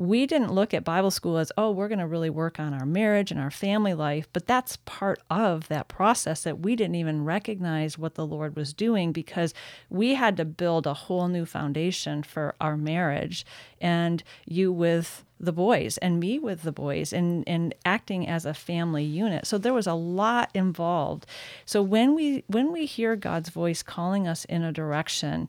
we 0.00 0.24
didn't 0.24 0.54
look 0.54 0.72
at 0.72 0.82
Bible 0.82 1.10
school 1.10 1.36
as, 1.36 1.52
oh, 1.58 1.70
we're 1.70 1.86
going 1.86 1.98
to 1.98 2.06
really 2.06 2.30
work 2.30 2.58
on 2.58 2.72
our 2.72 2.86
marriage 2.86 3.30
and 3.30 3.38
our 3.38 3.50
family 3.50 3.92
life. 3.92 4.26
But 4.32 4.46
that's 4.46 4.78
part 4.86 5.20
of 5.28 5.68
that 5.68 5.88
process 5.88 6.42
that 6.44 6.60
we 6.60 6.74
didn't 6.74 6.94
even 6.94 7.26
recognize 7.26 7.98
what 7.98 8.14
the 8.14 8.24
Lord 8.24 8.56
was 8.56 8.72
doing 8.72 9.12
because 9.12 9.52
we 9.90 10.14
had 10.14 10.38
to 10.38 10.46
build 10.46 10.86
a 10.86 10.94
whole 10.94 11.28
new 11.28 11.44
foundation 11.44 12.22
for 12.22 12.54
our 12.62 12.78
marriage. 12.78 13.44
And 13.78 14.22
you 14.46 14.72
with 14.72 15.22
the 15.40 15.52
boys 15.52 15.96
and 15.98 16.20
me 16.20 16.38
with 16.38 16.62
the 16.62 16.72
boys 16.72 17.12
and, 17.12 17.42
and 17.48 17.74
acting 17.84 18.28
as 18.28 18.44
a 18.44 18.52
family 18.52 19.02
unit. 19.04 19.46
So 19.46 19.56
there 19.56 19.72
was 19.72 19.86
a 19.86 19.94
lot 19.94 20.50
involved. 20.54 21.26
So 21.64 21.82
when 21.82 22.14
we 22.14 22.44
when 22.46 22.72
we 22.72 22.84
hear 22.84 23.16
God's 23.16 23.48
voice 23.48 23.82
calling 23.82 24.28
us 24.28 24.44
in 24.44 24.62
a 24.62 24.70
direction, 24.70 25.48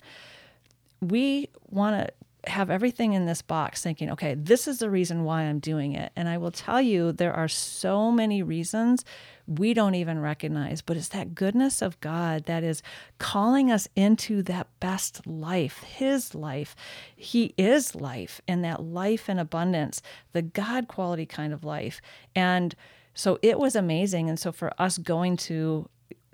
we 1.01 1.49
want 1.69 2.07
to 2.07 2.13
have 2.47 2.69
everything 2.69 3.13
in 3.13 3.25
this 3.25 3.41
box 3.41 3.83
thinking, 3.83 4.09
okay, 4.11 4.33
this 4.33 4.67
is 4.67 4.79
the 4.79 4.89
reason 4.89 5.23
why 5.23 5.43
I'm 5.43 5.59
doing 5.59 5.93
it. 5.93 6.11
And 6.15 6.27
I 6.27 6.37
will 6.37 6.51
tell 6.51 6.81
you, 6.81 7.11
there 7.11 7.33
are 7.33 7.47
so 7.47 8.11
many 8.11 8.41
reasons 8.41 9.05
we 9.47 9.73
don't 9.73 9.95
even 9.95 10.19
recognize, 10.19 10.81
but 10.81 10.97
it's 10.97 11.09
that 11.09 11.35
goodness 11.35 11.81
of 11.81 11.99
God 11.99 12.45
that 12.45 12.63
is 12.63 12.81
calling 13.19 13.71
us 13.71 13.87
into 13.95 14.41
that 14.43 14.67
best 14.79 15.25
life, 15.27 15.83
His 15.83 16.33
life. 16.33 16.75
He 17.15 17.53
is 17.57 17.93
life, 17.95 18.41
and 18.47 18.63
that 18.63 18.83
life 18.83 19.29
in 19.29 19.37
abundance, 19.37 20.01
the 20.33 20.41
God 20.41 20.87
quality 20.87 21.25
kind 21.25 21.53
of 21.53 21.63
life. 21.63 22.01
And 22.35 22.75
so 23.13 23.37
it 23.41 23.59
was 23.59 23.75
amazing. 23.75 24.29
And 24.29 24.39
so 24.39 24.51
for 24.51 24.73
us 24.81 24.97
going 24.97 25.37
to 25.37 25.89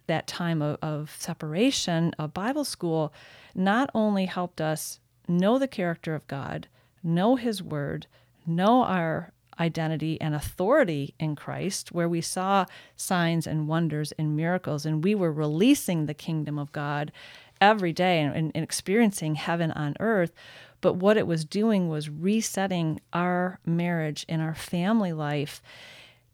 that 0.05 0.27
time 0.27 0.61
of, 0.61 0.77
of 0.81 1.15
separation 1.19 2.13
of 2.17 2.33
Bible 2.33 2.63
school, 2.63 3.13
not 3.55 3.89
only 3.93 4.25
helped 4.25 4.61
us 4.61 4.99
know 5.27 5.59
the 5.59 5.67
character 5.67 6.15
of 6.15 6.27
God, 6.27 6.67
know 7.03 7.35
His 7.35 7.61
Word, 7.61 8.07
know 8.45 8.83
our 8.83 9.31
identity 9.59 10.19
and 10.21 10.35
authority 10.35 11.13
in 11.19 11.35
Christ, 11.35 11.91
where 11.91 12.09
we 12.09 12.21
saw 12.21 12.65
signs 12.95 13.47
and 13.47 13.67
wonders 13.67 14.11
and 14.13 14.35
miracles, 14.35 14.85
and 14.85 15.03
we 15.03 15.15
were 15.15 15.31
releasing 15.31 16.05
the 16.05 16.13
kingdom 16.13 16.59
of 16.59 16.71
God 16.71 17.11
every 17.59 17.91
day 17.91 18.19
and, 18.19 18.51
and, 18.53 18.63
experiencing 18.63 19.35
heaven 19.35 19.71
on 19.71 19.95
earth. 19.99 20.31
But 20.79 20.93
what 20.93 21.17
it 21.17 21.25
was 21.25 21.43
doing 21.43 21.89
was 21.89 22.09
resetting 22.09 23.01
our 23.13 23.59
marriage 23.65 24.25
and 24.29 24.41
our 24.41 24.53
family 24.53 25.11
life 25.11 25.61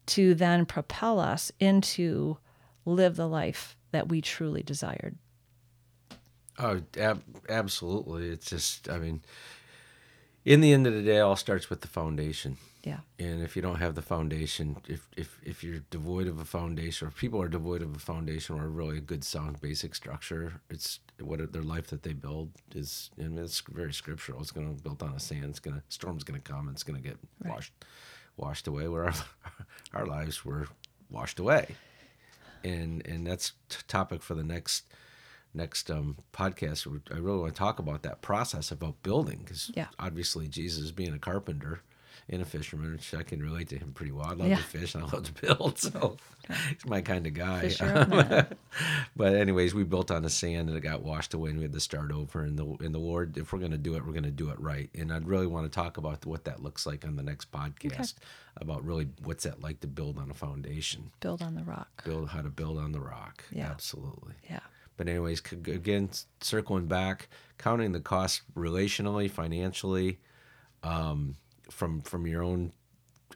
to 0.06 0.34
then 0.34 0.66
propel 0.66 1.18
us 1.18 1.50
into 1.58 2.36
live 2.84 3.16
the 3.16 3.26
life 3.26 3.74
that 3.90 4.08
we 4.08 4.20
truly 4.20 4.62
desired. 4.62 5.16
Oh, 6.58 6.80
ab- 6.98 7.22
absolutely. 7.48 8.28
It's 8.28 8.48
just, 8.48 8.88
I 8.88 8.98
mean, 8.98 9.22
in 10.44 10.60
the 10.60 10.72
end 10.72 10.86
of 10.86 10.94
the 10.94 11.02
day, 11.02 11.20
all 11.20 11.36
starts 11.36 11.70
with 11.70 11.80
the 11.80 11.88
foundation. 11.88 12.58
Yeah. 12.84 12.98
And 13.18 13.42
if 13.42 13.56
you 13.56 13.62
don't 13.62 13.76
have 13.80 13.94
the 13.94 14.02
foundation, 14.02 14.76
if 14.86 15.08
if 15.16 15.40
if 15.42 15.64
you're 15.64 15.78
devoid 15.90 16.26
of 16.26 16.38
a 16.38 16.44
foundation, 16.44 17.06
or 17.06 17.08
if 17.08 17.16
people 17.16 17.40
are 17.40 17.48
devoid 17.48 17.80
of 17.80 17.96
a 17.96 17.98
foundation 17.98 18.56
or 18.56 18.58
really 18.58 18.66
a 18.66 18.68
really 18.68 19.00
good 19.00 19.24
sound 19.24 19.58
basic 19.62 19.94
structure, 19.94 20.60
it's 20.68 21.00
what 21.18 21.50
their 21.50 21.62
life 21.62 21.86
that 21.86 22.02
they 22.02 22.12
build 22.12 22.50
is. 22.74 23.10
I 23.18 23.22
mean, 23.22 23.38
it's 23.38 23.62
very 23.72 23.94
scriptural. 23.94 24.42
It's 24.42 24.50
going 24.50 24.76
to 24.76 24.82
built 24.82 25.02
on 25.02 25.14
a 25.14 25.18
sand. 25.20 25.44
It's 25.46 25.60
going 25.60 25.76
to 25.76 25.82
storm's 25.88 26.24
going 26.24 26.38
to 26.40 26.52
come. 26.52 26.68
and 26.68 26.74
It's 26.76 26.82
going 26.82 27.00
to 27.02 27.08
get 27.08 27.16
right. 27.42 27.54
washed 27.54 27.72
washed 28.36 28.66
away. 28.66 28.86
Where 28.86 29.04
our 29.06 29.14
our 29.94 30.04
lives 30.06 30.44
were 30.44 30.68
washed 31.08 31.38
away, 31.38 31.76
and 32.62 33.00
and 33.06 33.26
that's 33.26 33.52
t- 33.70 33.78
topic 33.88 34.22
for 34.22 34.34
the 34.34 34.44
next 34.44 34.84
next 35.54 35.90
um, 35.90 36.16
podcast, 36.32 36.86
I 37.12 37.18
really 37.18 37.38
want 37.38 37.54
to 37.54 37.58
talk 37.58 37.78
about 37.78 38.02
that 38.02 38.20
process 38.22 38.70
about 38.70 39.02
building 39.02 39.40
because 39.44 39.70
Yeah. 39.74 39.86
obviously 39.98 40.48
Jesus 40.48 40.90
being 40.90 41.14
a 41.14 41.18
carpenter 41.18 41.80
and 42.28 42.40
a 42.40 42.44
fisherman, 42.46 42.92
which 42.92 43.12
I 43.14 43.22
can 43.22 43.42
relate 43.42 43.68
to 43.68 43.78
him 43.78 43.92
pretty 43.92 44.10
well. 44.12 44.26
I 44.26 44.32
love 44.32 44.48
Yeah. 44.48 44.56
to 44.56 44.62
fish 44.62 44.94
and 44.94 45.04
I 45.04 45.08
love 45.08 45.24
to 45.24 45.32
build, 45.42 45.78
so 45.86 46.16
he's 46.48 46.86
my 46.86 47.00
kind 47.02 47.26
of 47.26 47.34
guy. 47.34 47.70
But 49.16 49.34
anyways, 49.34 49.74
we 49.74 49.84
built 49.84 50.10
on 50.10 50.22
the 50.22 50.30
sand 50.30 50.68
and 50.68 50.76
it 50.76 50.80
got 50.80 51.02
washed 51.02 51.34
away, 51.34 51.50
and 51.50 51.58
we 51.58 51.64
had 51.64 51.72
to 51.72 51.80
start 51.80 52.10
over. 52.10 52.42
And 52.42 52.58
the 52.58 52.64
and 52.84 52.92
the 52.94 52.98
Lord, 52.98 53.36
if 53.38 53.52
we're 53.52 53.58
going 53.60 53.70
to 53.70 53.78
do 53.78 53.94
it, 53.94 54.04
we're 54.04 54.12
going 54.12 54.24
to 54.24 54.30
do 54.30 54.50
it 54.50 54.58
right. 54.58 54.90
And 54.94 55.12
I'd 55.12 55.28
really 55.28 55.46
want 55.46 55.70
to 55.70 55.74
talk 55.74 55.96
about 55.98 56.26
what 56.26 56.44
that 56.44 56.62
looks 56.62 56.84
like 56.86 57.04
on 57.06 57.14
the 57.16 57.22
next 57.22 57.52
podcast 57.52 58.14
about 58.56 58.84
really 58.84 59.08
what's 59.22 59.44
that 59.44 59.62
like 59.62 59.80
to 59.80 59.86
build 59.86 60.18
on 60.18 60.30
a 60.30 60.34
foundation, 60.34 61.10
Build 61.20 61.42
on 61.42 61.54
the 61.54 61.62
rock. 61.62 62.02
build 62.04 62.30
how 62.30 62.42
to 62.42 62.50
build 62.50 62.78
on 62.78 62.90
the 62.92 63.00
rock. 63.00 63.44
Yeah. 63.52 63.66
Absolutely. 63.70 64.34
Yeah. 64.50 64.60
But 64.96 65.08
anyways, 65.08 65.42
again, 65.52 66.10
circling 66.40 66.86
back, 66.86 67.28
counting 67.58 67.92
the 67.92 68.00
cost 68.00 68.42
relationally, 68.54 69.30
financially, 69.30 70.18
um, 70.82 71.36
from 71.70 72.00
from 72.02 72.26
your 72.26 72.42
own 72.42 72.72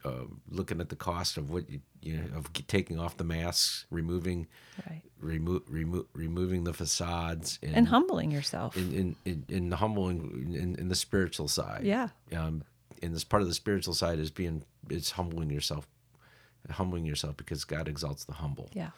uh, 0.05 0.23
looking 0.49 0.79
at 0.79 0.87
the 0.89 0.95
cost 0.95 1.35
of 1.35 1.49
what 1.49 1.69
you, 1.69 1.81
you 2.01 2.15
know, 2.17 2.37
of 2.37 2.51
taking 2.67 2.97
off 2.99 3.17
the 3.17 3.23
masks, 3.25 3.85
removing 3.91 4.47
Right. 4.89 5.01
remo- 5.19 5.61
remo- 5.67 6.05
removing 6.13 6.63
the 6.63 6.73
facades, 6.73 7.59
and, 7.61 7.75
And 7.75 7.87
humbling 7.89 8.31
yourself. 8.31 8.77
in, 8.77 9.17
in, 9.25 9.43
in, 9.49 9.71
humbling 9.73 10.53
in, 10.55 10.75
in 10.79 10.87
the 10.87 10.95
spiritual 10.95 11.49
side. 11.49 11.81
Yeah. 11.83 12.09
Um, 12.33 12.63
and 13.03 13.13
this 13.13 13.25
part 13.25 13.41
of 13.41 13.49
the 13.49 13.53
spiritual 13.53 13.93
side 13.93 14.19
is 14.19 14.31
being 14.31 14.63
it's 14.89 15.11
humbling 15.11 15.49
yourself, 15.49 15.85
humbling 16.69 17.05
yourself 17.05 17.35
because 17.35 17.65
God 17.65 17.87
exalts 17.89 18.23
the 18.23 18.33
humble 18.33 18.69
yeah. 18.73 18.91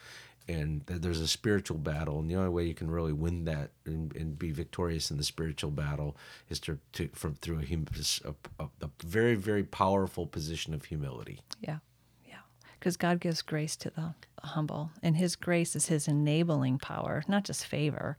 And 0.48 0.82
there's 0.88 1.20
a 1.20 1.28
spiritual 1.28 1.78
battle 1.78 2.20
and 2.20 2.30
the 2.30 2.36
only 2.36 2.50
way 2.50 2.66
you 2.66 2.74
can 2.74 2.90
really 2.90 3.14
win 3.14 3.46
that 3.46 3.72
and, 3.86 4.16
and 4.16 4.38
be 4.40 4.52
victorious 4.52 5.12
in 5.12 5.18
the 5.18 5.24
spiritual 5.24 5.72
battle 5.72 6.18
is 6.50 6.60
to, 6.60 6.78
to 6.94 7.08
from 7.14 7.36
through 7.36 7.60
a, 7.60 8.64
a, 8.64 8.68
a 8.82 8.90
very 9.04 9.36
very 9.36 9.64
powerful 9.64 10.26
position 10.26 10.74
of 10.74 10.86
humility 10.86 11.40
Yeah. 11.62 11.78
Yeah. 12.26 12.40
Because 12.80 12.98
God 12.98 13.20
gives 13.20 13.42
grace 13.42 13.76
to 13.78 13.90
the 13.90 14.14
humble, 14.42 14.92
and 15.04 15.16
His 15.16 15.36
grace 15.36 15.76
is 15.76 15.88
His 15.88 16.08
enabling 16.08 16.80
power, 16.80 17.24
not 17.28 17.44
just 17.44 17.66
favor, 17.66 18.18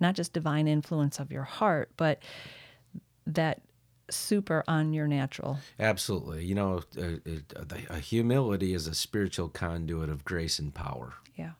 not 0.00 0.14
just 0.14 0.32
divine 0.32 0.66
influence 0.66 1.18
of 1.18 1.30
your 1.30 1.44
heart, 1.44 1.90
but 1.96 2.22
that 3.26 3.60
super 4.12 4.62
on 4.68 4.92
your 4.92 5.06
natural. 5.08 5.58
absolutely 5.78 6.44
you 6.44 6.54
know 6.54 6.82
uh, 6.98 7.16
it, 7.24 7.52
uh, 7.56 7.76
a 7.90 7.98
humility 7.98 8.74
is 8.74 8.86
a 8.86 8.94
spiritual 8.94 9.48
conduit 9.48 10.08
of 10.08 10.24
grace 10.24 10.58
and 10.58 10.74
power 10.74 11.14
Yeah. 11.36 11.52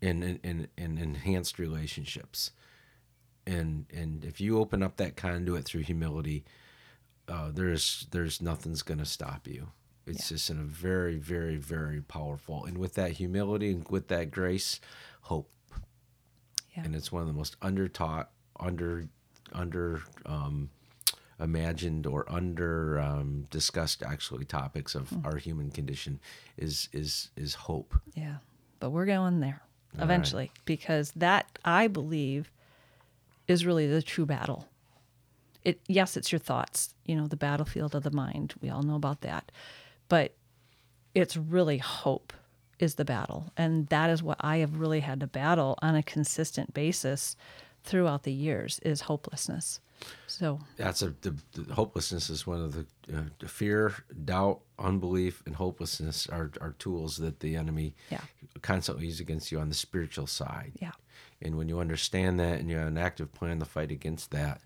in 0.00 0.22
in, 0.22 0.40
in, 0.42 0.68
in 0.76 0.98
enhanced 0.98 1.58
relationships 1.58 2.50
and 3.46 3.86
and 3.94 4.24
if 4.24 4.40
you 4.40 4.58
open 4.58 4.82
up 4.82 4.96
that 4.96 5.16
conduit 5.16 5.64
through 5.64 5.82
humility 5.82 6.44
uh, 7.28 7.50
there's 7.52 8.06
there's 8.10 8.40
nothing's 8.42 8.82
going 8.82 8.98
to 8.98 9.04
stop 9.06 9.46
you 9.46 9.68
it's 10.06 10.28
just 10.30 10.50
in 10.50 10.58
a 10.58 10.62
very 10.64 11.16
very 11.16 11.56
very 11.56 12.00
powerful 12.00 12.64
and 12.64 12.76
with 12.78 12.94
that 12.94 13.12
humility 13.12 13.70
and 13.70 13.86
with 13.88 14.08
that 14.08 14.30
grace 14.30 14.80
hope 15.22 15.50
Yeah. 16.76 16.84
and 16.84 16.94
it's 16.96 17.12
one 17.12 17.22
of 17.22 17.28
the 17.28 17.34
most 17.34 17.58
undertaught 17.60 18.26
under 18.58 19.08
under 19.52 20.02
um, 20.26 20.70
imagined 21.40 22.06
or 22.06 22.30
under 22.30 23.00
um, 23.00 23.46
discussed 23.50 24.02
actually 24.02 24.44
topics 24.44 24.94
of 24.94 25.12
our 25.24 25.36
human 25.36 25.70
condition 25.70 26.20
is 26.56 26.88
is 26.92 27.30
is 27.36 27.54
hope 27.54 27.94
Yeah. 28.14 28.36
But 28.78 28.90
we're 28.90 29.06
going 29.06 29.40
there 29.40 29.62
eventually 29.98 30.50
because 30.64 31.12
that, 31.12 31.58
I 31.64 31.86
believe, 31.88 32.50
is 33.48 33.66
really 33.66 33.86
the 33.86 34.02
true 34.02 34.26
battle. 34.26 34.68
It 35.64 35.80
yes, 35.86 36.16
it's 36.16 36.32
your 36.32 36.38
thoughts, 36.38 36.94
you 37.04 37.14
know, 37.14 37.26
the 37.26 37.36
battlefield 37.36 37.94
of 37.94 38.02
the 38.02 38.10
mind. 38.10 38.54
We 38.62 38.70
all 38.70 38.82
know 38.82 38.94
about 38.94 39.20
that. 39.22 39.52
But 40.08 40.34
it's 41.14 41.36
really 41.36 41.78
hope 41.78 42.32
is 42.78 42.94
the 42.94 43.04
battle. 43.04 43.52
And 43.56 43.86
that 43.88 44.08
is 44.08 44.22
what 44.22 44.38
I 44.40 44.58
have 44.58 44.78
really 44.78 45.00
had 45.00 45.20
to 45.20 45.26
battle 45.26 45.78
on 45.82 45.94
a 45.94 46.02
consistent 46.02 46.72
basis 46.72 47.36
throughout 47.84 48.22
the 48.24 48.32
years 48.32 48.78
is 48.80 49.02
hopelessness. 49.02 49.80
So, 50.26 50.60
that's 50.76 51.02
a 51.02 51.10
the, 51.20 51.34
the 51.52 51.74
hopelessness 51.74 52.30
is 52.30 52.46
one 52.46 52.62
of 52.62 52.72
the, 52.72 52.86
uh, 53.14 53.46
fear, 53.46 53.94
doubt, 54.24 54.60
unbelief, 54.78 55.42
and 55.44 55.54
hopelessness 55.56 56.26
are, 56.28 56.50
are 56.60 56.74
tools 56.78 57.18
that 57.18 57.40
the 57.40 57.54
enemy 57.56 57.94
Yeah. 58.10 58.22
constantly 58.62 59.04
uses 59.06 59.20
against 59.20 59.52
you 59.52 59.60
on 59.60 59.68
the 59.68 59.74
spiritual 59.74 60.26
side. 60.26 60.72
yeah. 60.80 60.92
And 61.42 61.56
when 61.56 61.68
you 61.68 61.80
understand 61.80 62.38
that 62.40 62.60
and 62.60 62.70
you 62.70 62.76
have 62.76 62.88
an 62.88 62.98
active 62.98 63.32
plan 63.32 63.58
to 63.60 63.64
fight 63.66 63.90
against 63.90 64.30
that, 64.30 64.62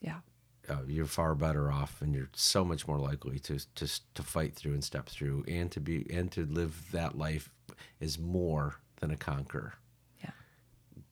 Yeah. 0.00 0.20
uh, 0.68 0.82
you're 0.88 1.06
far 1.06 1.34
better 1.36 1.70
off, 1.70 2.02
and 2.02 2.12
you're 2.14 2.30
so 2.34 2.64
much 2.64 2.86
more 2.88 2.98
likely 2.98 3.38
to 3.40 3.58
to 3.76 3.86
to 4.14 4.22
fight 4.24 4.54
through 4.56 4.74
and 4.74 4.82
step 4.84 5.08
through, 5.08 5.44
and 5.46 5.70
to 5.72 5.80
be 5.80 6.04
and 6.10 6.32
to 6.32 6.44
live 6.46 6.90
that 6.92 7.16
life 7.16 7.50
is 8.00 8.18
more 8.18 8.76
than 9.00 9.10
a 9.12 9.16
conqueror. 9.16 9.74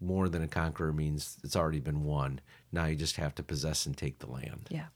More 0.00 0.28
than 0.28 0.42
a 0.42 0.48
conqueror 0.48 0.92
means 0.92 1.38
it's 1.42 1.56
already 1.56 1.80
been 1.80 2.04
won. 2.04 2.40
Now 2.72 2.86
you 2.86 2.96
just 2.96 3.16
have 3.16 3.34
to 3.36 3.42
possess 3.42 3.86
and 3.86 3.96
take 3.96 4.18
the 4.18 4.30
land. 4.30 4.68
Yeah. 4.70 4.86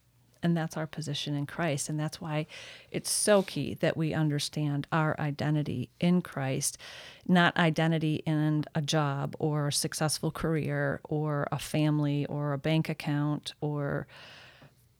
And 0.42 0.56
that's 0.56 0.76
our 0.76 0.86
position 0.86 1.34
in 1.34 1.46
Christ. 1.46 1.88
And 1.88 1.98
that's 2.00 2.20
why 2.20 2.46
it's 2.90 3.10
so 3.10 3.42
key 3.42 3.74
that 3.74 3.96
we 3.96 4.14
understand 4.14 4.86
our 4.90 5.18
identity 5.18 5.90
in 6.00 6.22
Christ, 6.22 6.78
not 7.26 7.56
identity 7.56 8.22
in 8.26 8.64
a 8.74 8.80
job 8.80 9.36
or 9.38 9.68
a 9.68 9.72
successful 9.72 10.30
career 10.30 11.00
or 11.04 11.46
a 11.52 11.58
family 11.58 12.24
or 12.26 12.52
a 12.52 12.58
bank 12.58 12.88
account 12.88 13.54
or 13.60 14.06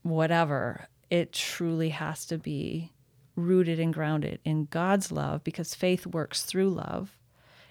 whatever. 0.02 0.88
It 1.08 1.32
truly 1.32 1.90
has 1.90 2.26
to 2.26 2.38
be 2.38 2.92
rooted 3.34 3.80
and 3.80 3.94
grounded 3.94 4.40
in 4.44 4.66
God's 4.66 5.10
love 5.10 5.42
because 5.42 5.74
faith 5.74 6.06
works 6.06 6.42
through 6.42 6.70
love 6.70 7.16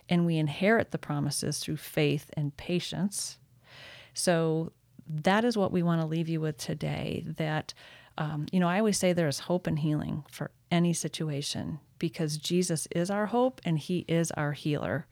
and 0.10 0.26
we 0.26 0.38
inherit 0.38 0.92
the 0.92 0.98
promises 0.98 1.60
through 1.60 1.78
faith 1.78 2.30
and 2.34 2.58
patience. 2.58 3.38
So 4.14 4.72
that 5.08 5.46
is 5.46 5.56
what 5.56 5.72
we 5.72 5.84
want 5.84 6.02
to 6.02 6.08
leave 6.08 6.28
you 6.28 6.42
with 6.42 6.58
today. 6.58 7.24
That, 7.38 7.74
um, 8.18 8.48
you 8.52 8.60
know, 8.60 8.68
I 8.68 8.80
always 8.80 8.98
say 8.98 9.14
there 9.14 9.28
is 9.28 9.40
hope 9.40 9.68
and 9.68 9.80
healing 9.80 10.26
for 10.30 10.52
any 10.72 10.94
situation 10.94 11.80
because 12.00 12.38
Jesus 12.38 12.88
is 12.92 13.12
our 13.12 13.28
hope 13.28 13.62
and 13.64 13.78
he 13.78 14.00
is 14.08 14.32
our 14.32 14.54
healer. 14.54 15.06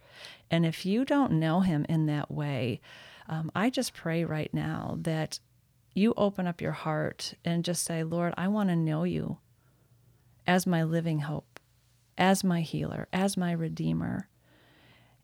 And 0.50 0.66
if 0.66 0.86
you 0.86 1.06
don't 1.06 1.34
know 1.34 1.62
him 1.62 1.86
in 1.88 2.08
that 2.08 2.32
way, 2.32 2.82
um, 3.30 3.52
I 3.56 3.70
just 3.70 3.94
pray 3.94 4.24
right 4.24 4.54
now 4.54 4.98
that 5.02 5.40
you 5.94 6.14
open 6.16 6.48
up 6.48 6.62
your 6.62 6.72
heart 6.72 7.34
and 7.44 7.66
just 7.66 7.84
say, 7.84 8.04
Lord, 8.04 8.34
I 8.38 8.48
want 8.48 8.70
to 8.70 8.76
know 8.76 9.04
you 9.04 9.38
as 10.46 10.66
my 10.66 10.84
living 10.84 11.20
hope, 11.20 11.60
as 12.18 12.44
my 12.44 12.62
healer, 12.62 13.08
as 13.12 13.36
my 13.36 13.52
redeemer 13.52 14.30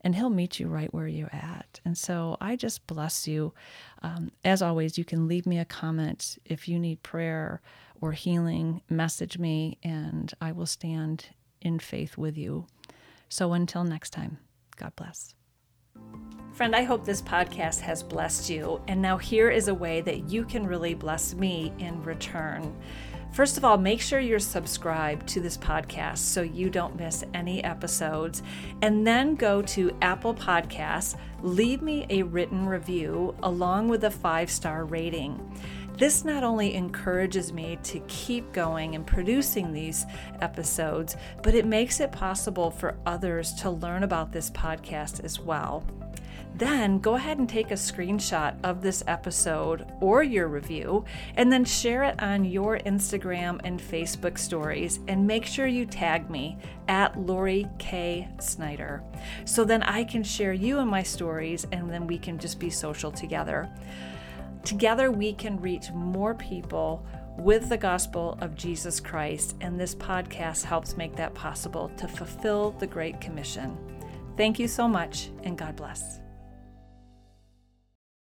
and 0.04 0.14
he'll 0.14 0.30
meet 0.30 0.60
you 0.60 0.68
right 0.68 0.92
where 0.92 1.08
you're 1.08 1.34
at. 1.34 1.80
And 1.84 1.96
so 1.96 2.36
I 2.40 2.54
just 2.54 2.86
bless 2.86 3.26
you. 3.26 3.54
Um, 4.02 4.30
as 4.44 4.60
always, 4.62 4.98
you 4.98 5.04
can 5.04 5.26
leave 5.26 5.46
me 5.46 5.58
a 5.58 5.64
comment 5.64 6.38
if 6.44 6.68
you 6.68 6.78
need 6.78 7.02
prayer 7.02 7.62
or 8.00 8.12
healing, 8.12 8.82
message 8.90 9.38
me, 9.38 9.78
and 9.82 10.32
I 10.40 10.52
will 10.52 10.66
stand 10.66 11.28
in 11.62 11.78
faith 11.78 12.18
with 12.18 12.36
you. 12.36 12.66
So 13.30 13.54
until 13.54 13.82
next 13.82 14.10
time, 14.10 14.38
God 14.76 14.94
bless. 14.94 15.34
Friend, 16.54 16.76
I 16.76 16.84
hope 16.84 17.04
this 17.04 17.20
podcast 17.20 17.80
has 17.80 18.04
blessed 18.04 18.48
you. 18.48 18.80
And 18.86 19.02
now 19.02 19.16
here 19.16 19.50
is 19.50 19.66
a 19.66 19.74
way 19.74 20.00
that 20.02 20.28
you 20.28 20.44
can 20.44 20.64
really 20.64 20.94
bless 20.94 21.34
me 21.34 21.72
in 21.80 22.00
return. 22.04 22.76
First 23.32 23.58
of 23.58 23.64
all, 23.64 23.76
make 23.76 24.00
sure 24.00 24.20
you're 24.20 24.38
subscribed 24.38 25.26
to 25.30 25.40
this 25.40 25.58
podcast 25.58 26.18
so 26.18 26.42
you 26.42 26.70
don't 26.70 26.94
miss 26.94 27.24
any 27.34 27.64
episodes. 27.64 28.44
And 28.82 29.04
then 29.04 29.34
go 29.34 29.62
to 29.62 29.96
Apple 30.00 30.32
Podcasts, 30.32 31.16
leave 31.42 31.82
me 31.82 32.06
a 32.08 32.22
written 32.22 32.64
review 32.64 33.34
along 33.42 33.88
with 33.88 34.04
a 34.04 34.10
five 34.12 34.48
star 34.48 34.84
rating. 34.84 35.40
This 35.96 36.24
not 36.24 36.42
only 36.42 36.74
encourages 36.74 37.52
me 37.52 37.78
to 37.84 38.00
keep 38.08 38.52
going 38.52 38.96
and 38.96 39.06
producing 39.06 39.72
these 39.72 40.06
episodes, 40.40 41.16
but 41.42 41.54
it 41.54 41.66
makes 41.66 42.00
it 42.00 42.10
possible 42.10 42.70
for 42.70 42.96
others 43.06 43.52
to 43.54 43.70
learn 43.70 44.02
about 44.02 44.32
this 44.32 44.50
podcast 44.50 45.22
as 45.22 45.38
well. 45.38 45.84
Then 46.56 46.98
go 47.00 47.14
ahead 47.14 47.38
and 47.38 47.48
take 47.48 47.70
a 47.70 47.74
screenshot 47.74 48.56
of 48.62 48.80
this 48.80 49.02
episode 49.08 49.86
or 50.00 50.22
your 50.22 50.46
review 50.46 51.04
and 51.36 51.52
then 51.52 51.64
share 51.64 52.04
it 52.04 52.22
on 52.22 52.44
your 52.44 52.78
Instagram 52.80 53.60
and 53.64 53.80
Facebook 53.80 54.38
stories 54.38 55.00
and 55.08 55.26
make 55.26 55.44
sure 55.46 55.66
you 55.66 55.84
tag 55.84 56.30
me 56.30 56.56
at 56.86 57.18
Lori 57.18 57.66
K. 57.78 58.28
Snyder. 58.40 59.02
So 59.44 59.64
then 59.64 59.82
I 59.82 60.04
can 60.04 60.22
share 60.22 60.52
you 60.52 60.78
in 60.78 60.86
my 60.86 61.02
stories 61.02 61.66
and 61.72 61.90
then 61.90 62.06
we 62.06 62.18
can 62.18 62.38
just 62.38 62.60
be 62.60 62.70
social 62.70 63.10
together. 63.10 63.68
Together 64.64 65.10
we 65.10 65.34
can 65.34 65.60
reach 65.60 65.90
more 65.92 66.34
people 66.34 67.04
with 67.36 67.68
the 67.68 67.76
gospel 67.76 68.38
of 68.40 68.54
Jesus 68.54 68.98
Christ, 68.98 69.56
and 69.60 69.78
this 69.78 69.94
podcast 69.94 70.64
helps 70.64 70.96
make 70.96 71.16
that 71.16 71.34
possible 71.34 71.90
to 71.96 72.08
fulfill 72.08 72.70
the 72.72 72.86
Great 72.86 73.20
Commission. 73.20 73.76
Thank 74.36 74.58
you 74.58 74.68
so 74.68 74.88
much, 74.88 75.30
and 75.42 75.58
God 75.58 75.76
bless. 75.76 76.23